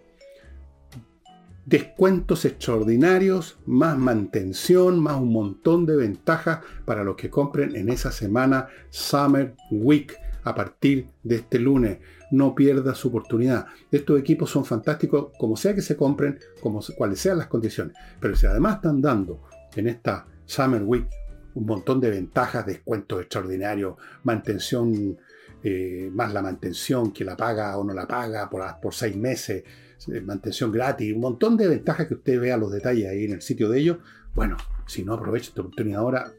Descuentos 1.65 2.45
extraordinarios, 2.45 3.59
más 3.67 3.99
mantención, 3.99 5.01
más 5.01 5.21
un 5.21 5.33
montón 5.33 5.85
de 5.85 5.97
ventajas 5.97 6.61
para 6.85 7.03
los 7.03 7.17
que 7.17 7.29
compren 7.29 7.75
en 7.75 7.89
esa 7.89 8.13
semana 8.13 8.69
Summer 8.91 9.55
Week 9.73 10.17
a 10.45 10.55
partir 10.55 11.09
de 11.25 11.37
este 11.37 11.59
lunes 11.59 11.99
no 12.31 12.55
pierda 12.55 12.95
su 12.95 13.09
oportunidad. 13.09 13.67
Estos 13.91 14.19
equipos 14.19 14.51
son 14.51 14.65
fantásticos, 14.65 15.29
como 15.39 15.57
sea 15.57 15.75
que 15.75 15.83
se 15.83 15.97
compren, 15.97 16.39
como 16.61 16.81
cuales 16.97 17.21
sean 17.21 17.39
las 17.39 17.47
condiciones. 17.47 17.97
Pero 18.21 18.37
si 18.37 18.47
además 18.47 18.77
están 18.77 19.01
dando 19.01 19.43
en 19.75 19.89
esta 19.89 20.27
Summer 20.45 20.83
Week 20.83 21.09
un 21.55 21.67
montón 21.67 22.01
de 22.01 22.11
ventajas, 22.11 22.67
descuentos 22.67 23.21
extraordinarios, 23.21 23.97
mantención, 24.25 25.17
eh, 25.63 26.11
más 26.13 26.33
la 26.33 26.43
mantención 26.43 27.13
que 27.13 27.25
la 27.25 27.37
paga 27.37 27.77
o 27.77 27.85
no 27.85 27.93
la 27.95 28.07
paga 28.07 28.49
por, 28.49 28.95
seis 28.95 29.17
meses, 29.17 29.65
eh, 30.13 30.21
mantención 30.21 30.71
gratis, 30.71 31.15
un 31.15 31.21
montón 31.21 31.57
de 31.57 31.69
ventajas 31.69 32.07
que 32.07 32.15
usted 32.15 32.41
vea 32.41 32.57
los 32.57 32.71
detalles 32.71 33.09
ahí 33.09 33.25
en 33.25 33.33
el 33.33 33.43
sitio 33.43 33.69
de 33.69 33.81
ellos. 33.81 33.99
Bueno, 34.35 34.57
si 34.87 35.03
no 35.03 35.15
aprovecha 35.15 35.49
esta 35.49 35.63
oportunidad 35.63 36.01
ahora, 36.01 36.33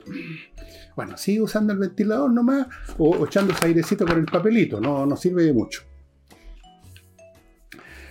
bueno, 0.95 1.17
sigue 1.17 1.41
usando 1.41 1.73
el 1.73 1.79
ventilador 1.79 2.31
nomás 2.31 2.67
o, 2.97 3.25
echando 3.25 3.53
ese 3.53 3.65
airecito 3.65 4.05
con 4.05 4.17
el 4.17 4.25
papelito, 4.25 4.79
no, 4.79 5.05
no 5.05 5.17
sirve 5.17 5.43
de 5.43 5.53
mucho. 5.53 5.83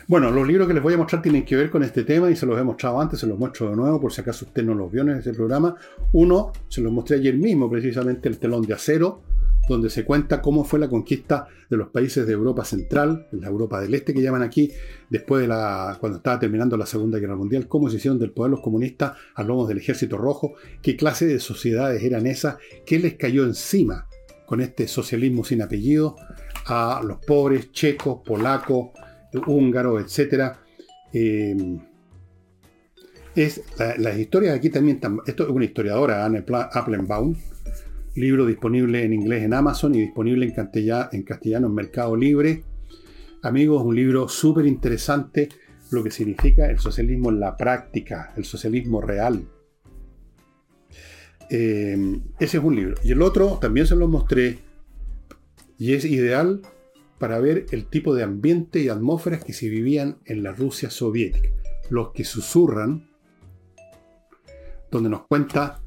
Bueno, 0.09 0.31
los 0.31 0.47
libros 0.47 0.69
que 0.69 0.75
les 0.75 0.83
voy 0.83 0.95
a 0.95 0.99
mostrar 0.99 1.21
tienen 1.21 1.45
que 1.45 1.57
ver 1.57 1.69
con 1.69 1.83
este 1.83 2.05
tema 2.05 2.31
y 2.31 2.37
se 2.37 2.47
los 2.47 2.57
he 2.61 2.63
mostrado 2.63 3.01
antes, 3.01 3.19
se 3.19 3.27
los 3.27 3.37
muestro 3.37 3.71
de 3.71 3.75
nuevo 3.75 4.01
por 4.01 4.13
si 4.13 4.21
acaso 4.21 4.45
usted 4.45 4.63
no 4.63 4.73
los 4.73 4.91
vio 4.91 5.03
en 5.03 5.11
ese 5.11 5.33
programa. 5.33 5.75
Uno, 6.13 6.53
se 6.69 6.81
los 6.81 6.93
mostré 6.93 7.17
ayer 7.17 7.35
mismo, 7.35 7.69
precisamente 7.69 8.29
el 8.29 8.39
telón 8.39 8.63
de 8.63 8.75
acero, 8.75 9.23
donde 9.69 9.91
se 9.91 10.05
cuenta 10.05 10.41
cómo 10.41 10.65
fue 10.65 10.79
la 10.79 10.89
conquista 10.89 11.49
de 11.69 11.77
los 11.77 11.89
países 11.89 12.27
de 12.27 12.33
Europa 12.33 12.65
Central, 12.65 13.27
la 13.33 13.49
Europa 13.49 13.81
del 13.81 13.95
Este 13.95 14.15
que 14.15 14.23
llaman 14.23 14.43
aquí, 14.43 14.71
después 15.11 15.43
de 15.43 15.49
la, 15.49 15.97
cuando 16.01 16.19
estaba 16.19 16.39
terminando 16.39 16.77
la 16.77 16.87
Segunda 16.87 17.19
Guerra 17.19 17.37
Mundial, 17.37 17.67
cómo 17.67 17.91
se 17.91 17.97
hicieron 17.97 18.19
del 18.19 18.31
poder 18.31 18.51
los 18.51 18.61
comunistas 18.61 19.13
a 19.35 19.43
lomos 19.43 19.69
del 19.69 19.79
Ejército 19.79 20.19
Rojo, 20.19 20.55
qué 20.83 20.97
clase 20.97 21.27
de 21.27 21.41
sociedades 21.41 22.03
eran 22.03 22.27
esas, 22.27 22.57
qué 22.85 22.99
les 22.99 23.15
cayó 23.15 23.45
encima 23.45 24.07
con 24.47 24.61
este 24.61 24.87
socialismo 24.87 25.45
sin 25.45 25.63
apellido 25.63 26.17
a 26.67 27.01
los 27.05 27.19
pobres 27.19 27.73
checos, 27.73 28.21
polacos, 28.25 28.91
húngaros, 29.47 30.19
etc. 30.19 30.53
Eh, 31.13 31.57
Es, 33.35 33.63
las 33.99 34.17
historias 34.17 34.57
aquí 34.57 34.71
también, 34.71 34.99
esto 35.27 35.43
es 35.43 35.51
una 35.51 35.67
historiadora, 35.67 36.25
Anne 36.25 36.43
Applenbaum, 36.73 37.37
libro 38.17 38.47
disponible 38.47 39.05
en 39.05 39.13
inglés 39.13 39.45
en 39.45 39.55
Amazon 39.55 39.95
y 39.95 40.01
disponible 40.01 40.47
en 40.47 41.23
castellano 41.23 41.67
en, 41.69 41.75
Mercado 41.75 42.17
Libre. 42.17 42.65
Amigos, 43.43 43.83
un 43.85 43.95
libro 43.95 44.29
súper 44.29 44.67
interesante, 44.67 45.49
lo 45.91 46.03
que 46.03 46.11
significa 46.11 46.69
el 46.69 46.79
socialismo 46.79 47.31
en 47.31 47.41
la 47.41 47.57
práctica, 47.57 48.33
el 48.37 48.45
socialismo 48.45 49.01
real. 49.01 49.47
Eh, 51.51 52.21
ese 52.41 52.59
es 52.59 52.65
un 52.65 52.75
libro. 52.75 52.97
Y 53.05 53.13
el 53.13 53.23
otro 53.23 53.59
también 53.61 53.87
se 53.87 53.95
lo 53.95 54.09
mostré 54.09 54.59
y 55.79 55.93
es 55.93 56.05
ideal 56.05 56.63
para 57.19 57.39
ver 57.39 57.67
el 57.71 57.87
tipo 57.87 58.15
de 58.15 58.23
ambiente 58.23 58.81
y 58.81 58.89
atmósferas 58.89 59.45
que 59.45 59.53
se 59.53 59.69
vivían 59.69 60.19
en 60.25 60.43
la 60.43 60.53
Rusia 60.53 60.91
soviética. 60.91 61.51
Los 61.91 62.13
que 62.13 62.25
susurran, 62.25 63.09
donde 64.91 65.09
nos 65.09 65.27
cuenta, 65.27 65.83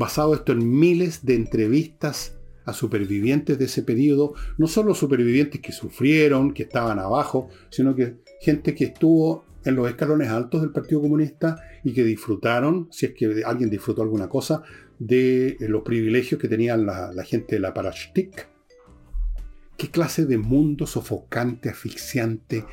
basado 0.00 0.32
esto 0.32 0.52
en 0.52 0.66
miles 0.66 1.26
de 1.26 1.34
entrevistas 1.34 2.38
a 2.64 2.72
supervivientes 2.72 3.58
de 3.58 3.66
ese 3.66 3.82
periodo, 3.82 4.32
no 4.56 4.66
solo 4.66 4.94
supervivientes 4.94 5.60
que 5.60 5.72
sufrieron, 5.72 6.54
que 6.54 6.62
estaban 6.62 6.98
abajo, 6.98 7.50
sino 7.68 7.94
que 7.94 8.16
gente 8.40 8.74
que 8.74 8.84
estuvo 8.84 9.44
en 9.62 9.76
los 9.76 9.86
escalones 9.86 10.30
altos 10.30 10.62
del 10.62 10.70
Partido 10.70 11.02
Comunista 11.02 11.62
y 11.84 11.92
que 11.92 12.02
disfrutaron, 12.02 12.88
si 12.90 13.06
es 13.06 13.12
que 13.12 13.42
alguien 13.44 13.68
disfrutó 13.68 14.00
alguna 14.00 14.30
cosa, 14.30 14.62
de 14.98 15.58
los 15.60 15.82
privilegios 15.82 16.40
que 16.40 16.48
tenían 16.48 16.86
la, 16.86 17.22
gente 17.24 17.56
de 17.56 17.60
la 17.60 17.74
Parashtik. 17.74 18.48
¿Qué 19.76 19.90
clase 19.90 20.24
de 20.24 20.38
mundo 20.38 20.86
sofocante, 20.86 21.68
asfixiante, 21.68 22.64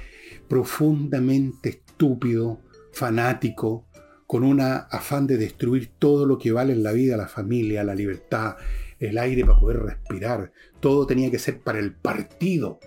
profundamente 0.48 1.70
estúpido, 1.70 2.62
fanático, 2.94 3.87
con 4.28 4.44
un 4.44 4.60
afán 4.60 5.26
de 5.26 5.38
destruir 5.38 5.90
todo 5.98 6.26
lo 6.26 6.38
que 6.38 6.52
vale 6.52 6.74
en 6.74 6.84
la 6.84 6.92
vida, 6.92 7.16
la 7.16 7.30
familia, 7.30 7.86
la 7.86 7.96
libertad, 7.96 8.58
el 9.00 9.18
aire 9.18 9.46
para 9.46 9.60
poder 9.60 9.80
respirar. 9.80 10.52
Todo 10.82 11.08
tenía 11.08 11.32
que 11.32 11.40
ser 11.40 11.62
para 11.62 11.80
el 11.80 11.94
partido. 11.94 12.80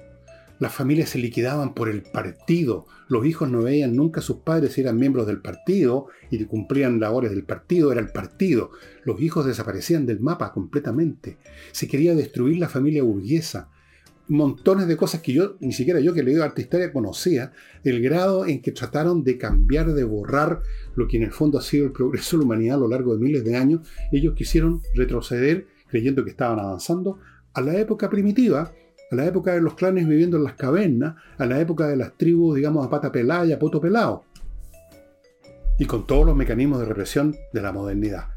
Las 0.59 0.74
familias 0.74 1.09
se 1.09 1.18
liquidaban 1.18 1.72
por 1.72 1.88
el 1.88 2.03
partido. 2.03 2.84
Los 3.09 3.24
hijos 3.24 3.49
no 3.49 3.62
veían 3.62 3.97
nunca 3.97 4.20
a 4.20 4.22
sus 4.22 4.38
padres 4.38 4.74
si 4.74 4.82
eran 4.82 4.99
miembros 4.99 5.26
del 5.26 5.41
partido 5.41 6.09
y 6.30 6.45
cumplían 6.45 7.01
labores 7.01 7.30
del 7.30 7.45
partido, 7.45 7.91
era 7.91 8.03
el 8.03 8.11
partido. 8.11 8.70
Los 9.05 9.22
hijos 9.22 9.47
desaparecían 9.47 10.05
del 10.05 10.20
mapa 10.20 10.53
completamente. 10.53 11.38
Se 11.72 11.88
quería 11.88 12.14
destruir 12.14 12.59
la 12.59 12.68
familia 12.68 13.03
burguesa 13.03 13.70
montones 14.31 14.87
de 14.87 14.97
cosas 14.97 15.20
que 15.20 15.33
yo, 15.33 15.57
ni 15.61 15.72
siquiera 15.72 15.99
yo 15.99 16.14
que 16.14 16.22
leído 16.22 16.45
arte 16.45 16.62
historia, 16.62 16.93
conocía, 16.93 17.53
el 17.83 18.01
grado 18.01 18.47
en 18.47 18.62
que 18.62 18.70
trataron 18.70 19.24
de 19.24 19.37
cambiar, 19.37 19.93
de 19.93 20.05
borrar 20.05 20.62
lo 20.95 21.09
que 21.09 21.16
en 21.16 21.24
el 21.24 21.33
fondo 21.33 21.59
ha 21.59 21.62
sido 21.62 21.87
el 21.87 21.93
progreso 21.93 22.37
de 22.37 22.43
la 22.43 22.47
humanidad 22.47 22.76
a 22.76 22.81
lo 22.81 22.89
largo 22.89 23.14
de 23.14 23.20
miles 23.20 23.45
de 23.45 23.57
años. 23.57 23.87
Ellos 24.12 24.35
quisieron 24.35 24.83
retroceder, 24.95 25.66
creyendo 25.89 26.24
que 26.24 26.31
estaban 26.31 26.61
avanzando, 26.61 27.18
a 27.53 27.61
la 27.61 27.76
época 27.76 28.09
primitiva, 28.09 28.72
a 29.11 29.14
la 29.16 29.26
época 29.26 29.53
de 29.53 29.61
los 29.61 29.74
clanes 29.74 30.07
viviendo 30.07 30.37
en 30.37 30.45
las 30.45 30.55
cavernas, 30.55 31.16
a 31.37 31.45
la 31.45 31.61
época 31.61 31.89
de 31.89 31.97
las 31.97 32.16
tribus, 32.16 32.55
digamos, 32.55 32.87
a 32.87 32.91
pata 32.91 33.11
pelada 33.11 33.45
y 33.47 33.53
a 33.53 33.59
poto 33.59 33.81
pelado. 33.81 34.24
Y 35.76 35.87
con 35.87 36.07
todos 36.07 36.24
los 36.24 36.37
mecanismos 36.37 36.78
de 36.78 36.85
represión 36.85 37.35
de 37.53 37.62
la 37.62 37.72
modernidad. 37.72 38.28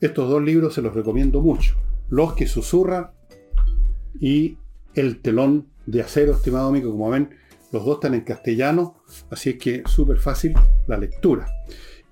Estos 0.00 0.28
dos 0.28 0.42
libros 0.42 0.74
se 0.74 0.82
los 0.82 0.94
recomiendo 0.94 1.40
mucho. 1.40 1.76
Los 2.10 2.34
que 2.34 2.46
susurran 2.46 3.12
y 4.20 4.58
el 4.94 5.20
telón 5.20 5.68
de 5.86 6.02
acero, 6.02 6.32
estimado 6.32 6.68
amigo. 6.68 6.90
Como 6.90 7.10
ven, 7.10 7.30
los 7.72 7.84
dos 7.84 7.96
están 7.96 8.14
en 8.14 8.22
castellano, 8.22 9.02
así 9.30 9.50
es 9.50 9.56
que 9.56 9.82
súper 9.86 10.18
fácil 10.18 10.54
la 10.86 10.96
lectura. 10.96 11.46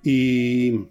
Y. 0.03 0.87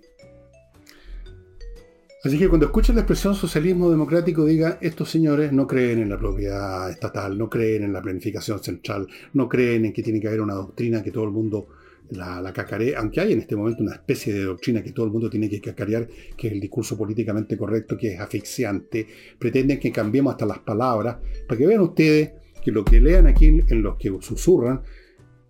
Así 2.23 2.37
que 2.37 2.49
cuando 2.49 2.65
escuchen 2.65 2.95
la 2.95 3.01
expresión 3.01 3.35
socialismo 3.35 3.89
democrático, 3.89 4.43
diga, 4.43 4.79
estos 4.81 5.09
señores 5.09 5.53
no 5.53 5.65
creen 5.65 5.99
en 5.99 6.09
la 6.09 6.17
propiedad 6.17 6.89
estatal, 6.89 7.37
no 7.37 7.49
creen 7.49 7.83
en 7.83 7.93
la 7.93 8.01
planificación 8.01 8.61
central, 8.61 9.07
no 9.33 9.47
creen 9.47 9.85
en 9.85 9.93
que 9.93 10.03
tiene 10.03 10.19
que 10.19 10.27
haber 10.27 10.41
una 10.41 10.55
doctrina 10.55 11.03
que 11.03 11.11
todo 11.11 11.23
el 11.23 11.31
mundo 11.31 11.67
la, 12.11 12.41
la 12.41 12.53
aunque 12.97 13.21
hay 13.21 13.33
en 13.33 13.39
este 13.39 13.55
momento 13.55 13.83
una 13.83 13.93
especie 13.93 14.33
de 14.33 14.43
doctrina 14.43 14.81
que 14.83 14.91
todo 14.91 15.05
el 15.05 15.11
mundo 15.11 15.29
tiene 15.29 15.49
que 15.49 15.61
cacarear, 15.61 16.07
que 16.35 16.47
es 16.47 16.53
el 16.53 16.59
discurso 16.59 16.97
políticamente 16.97 17.57
correcto, 17.57 17.97
que 17.97 18.13
es 18.13 18.19
asfixiante, 18.19 19.07
pretenden 19.37 19.79
que 19.79 19.91
cambiemos 19.91 20.31
hasta 20.31 20.45
las 20.45 20.59
palabras, 20.59 21.17
para 21.47 21.57
que 21.57 21.67
vean 21.67 21.81
ustedes 21.81 22.31
que 22.63 22.71
lo 22.71 22.83
que 22.83 22.99
lean 22.99 23.27
aquí 23.27 23.45
en 23.45 23.81
los 23.81 23.97
que 23.97 24.13
susurran, 24.21 24.81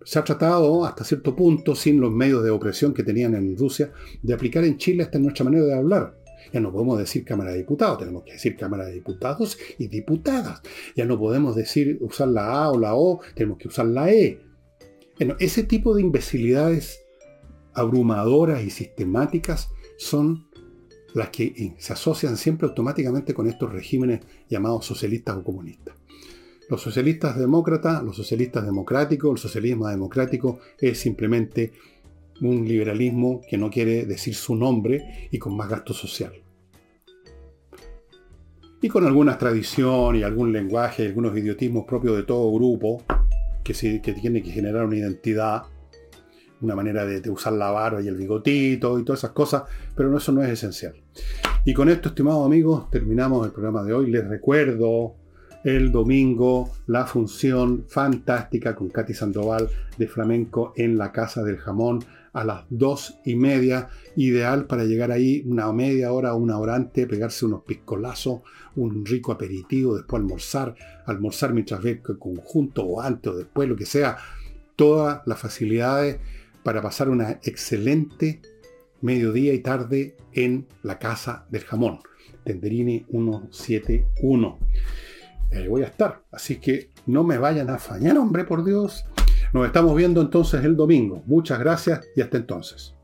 se 0.04 0.18
ha 0.18 0.24
tratado 0.24 0.86
hasta 0.86 1.04
cierto 1.04 1.36
punto, 1.36 1.74
sin 1.74 2.00
los 2.00 2.10
medios 2.10 2.42
de 2.42 2.50
opresión 2.50 2.94
que 2.94 3.02
tenían 3.02 3.34
en 3.34 3.56
Rusia, 3.58 3.92
de 4.22 4.32
aplicar 4.32 4.64
en 4.64 4.78
Chile 4.78 5.02
esta 5.02 5.18
nuestra 5.18 5.44
manera 5.44 5.66
de 5.66 5.74
hablar. 5.74 6.16
Ya 6.50 6.60
no 6.60 6.72
podemos 6.72 6.98
decir 6.98 7.24
Cámara 7.24 7.52
de 7.52 7.58
Diputados, 7.58 7.98
tenemos 7.98 8.22
que 8.22 8.32
decir 8.32 8.56
Cámara 8.56 8.86
de 8.86 8.94
Diputados 8.94 9.58
y 9.76 9.88
Diputadas. 9.88 10.62
Ya 10.96 11.04
no 11.04 11.18
podemos 11.18 11.56
decir 11.56 11.98
usar 12.00 12.28
la 12.28 12.64
A 12.64 12.70
o 12.70 12.78
la 12.78 12.94
O, 12.94 13.20
tenemos 13.34 13.58
que 13.58 13.68
usar 13.68 13.84
la 13.86 14.10
E. 14.10 14.40
Bueno, 15.18 15.34
ese 15.40 15.64
tipo 15.64 15.96
de 15.96 16.02
imbecilidades 16.02 17.00
abrumadoras 17.74 18.62
y 18.62 18.70
sistemáticas 18.70 19.70
son 19.96 20.46
las 21.14 21.30
que 21.30 21.44
eh, 21.44 21.74
se 21.78 21.92
asocian 21.92 22.36
siempre 22.36 22.68
automáticamente 22.68 23.34
con 23.34 23.48
estos 23.48 23.72
regímenes 23.72 24.20
llamados 24.48 24.86
socialistas 24.86 25.36
o 25.36 25.42
comunistas. 25.42 25.96
Los 26.68 26.82
socialistas 26.82 27.36
demócratas, 27.36 28.02
los 28.04 28.14
socialistas 28.14 28.64
democráticos, 28.64 29.32
el 29.32 29.38
socialismo 29.38 29.88
democrático 29.88 30.60
es 30.78 31.00
simplemente 31.00 31.72
un 32.40 32.68
liberalismo 32.68 33.40
que 33.48 33.58
no 33.58 33.70
quiere 33.70 34.06
decir 34.06 34.36
su 34.36 34.54
nombre 34.54 35.28
y 35.32 35.38
con 35.38 35.56
más 35.56 35.68
gasto 35.68 35.94
social. 35.94 36.32
Y 38.80 38.88
con 38.88 39.04
alguna 39.04 39.36
tradición 39.36 40.14
y 40.14 40.22
algún 40.22 40.52
lenguaje 40.52 41.06
algunos 41.06 41.36
idiotismos 41.36 41.84
propios 41.84 42.16
de 42.16 42.22
todo 42.22 42.52
grupo, 42.52 43.02
que, 43.74 44.12
tiene 44.12 44.42
que 44.42 44.50
generar 44.50 44.86
una 44.86 44.96
identidad, 44.96 45.64
una 46.60 46.74
manera 46.74 47.04
de, 47.04 47.28
usar 47.30 47.52
la 47.52 47.70
barba 47.70 48.00
y 48.00 48.08
el 48.08 48.16
bigotito 48.16 48.98
y 48.98 49.04
todas 49.04 49.20
esas 49.20 49.32
cosas, 49.32 49.64
pero 49.94 50.16
eso 50.16 50.32
no 50.32 50.42
es 50.42 50.50
esencial. 50.50 50.94
Y 51.64 51.74
con 51.74 51.88
esto, 51.88 52.08
estimados 52.08 52.46
amigos, 52.46 52.90
terminamos 52.90 53.46
el 53.46 53.52
programa 53.52 53.82
de 53.82 53.92
hoy. 53.92 54.10
Les 54.10 54.26
recuerdo 54.26 55.16
el 55.64 55.92
domingo 55.92 56.70
la 56.86 57.04
función 57.04 57.84
fantástica 57.88 58.74
con 58.74 58.88
Katy 58.88 59.12
Sandoval 59.12 59.68
de 59.98 60.08
flamenco 60.08 60.72
en 60.76 60.96
la 60.96 61.12
Casa 61.12 61.42
del 61.42 61.58
Jamón 61.58 62.04
a 62.38 62.44
las 62.44 62.64
dos 62.70 63.18
y 63.24 63.34
media, 63.34 63.88
ideal 64.14 64.66
para 64.66 64.84
llegar 64.84 65.10
ahí 65.10 65.42
una 65.44 65.72
media 65.72 66.12
hora 66.12 66.34
una 66.34 66.56
hora 66.58 66.76
antes, 66.76 67.08
pegarse 67.08 67.44
unos 67.44 67.64
piscolazos, 67.64 68.42
un 68.76 69.04
rico 69.04 69.32
aperitivo, 69.32 69.96
después 69.96 70.20
almorzar, 70.20 70.76
almorzar 71.06 71.52
mientras 71.52 71.82
ve 71.82 72.00
el 72.08 72.18
conjunto 72.18 72.84
o 72.84 73.00
antes 73.00 73.32
o 73.32 73.36
después, 73.36 73.68
lo 73.68 73.74
que 73.74 73.86
sea, 73.86 74.18
todas 74.76 75.20
las 75.26 75.40
facilidades 75.40 76.20
para 76.62 76.80
pasar 76.80 77.08
una 77.08 77.40
excelente 77.42 78.40
mediodía 79.00 79.52
y 79.52 79.58
tarde 79.58 80.16
en 80.32 80.68
la 80.84 81.00
Casa 81.00 81.44
del 81.50 81.64
Jamón, 81.64 81.98
Tenderini 82.44 83.04
171. 83.10 84.58
Ahí 85.50 85.66
voy 85.66 85.82
a 85.82 85.86
estar, 85.86 86.22
así 86.30 86.56
que 86.60 86.90
no 87.06 87.24
me 87.24 87.36
vayan 87.36 87.68
a 87.68 87.78
fañar, 87.78 88.16
hombre, 88.16 88.44
por 88.44 88.64
Dios. 88.64 89.06
Nos 89.52 89.66
estamos 89.66 89.96
viendo 89.96 90.20
entonces 90.20 90.62
el 90.64 90.76
domingo. 90.76 91.22
Muchas 91.26 91.58
gracias 91.58 92.06
y 92.14 92.20
hasta 92.20 92.36
entonces. 92.36 92.97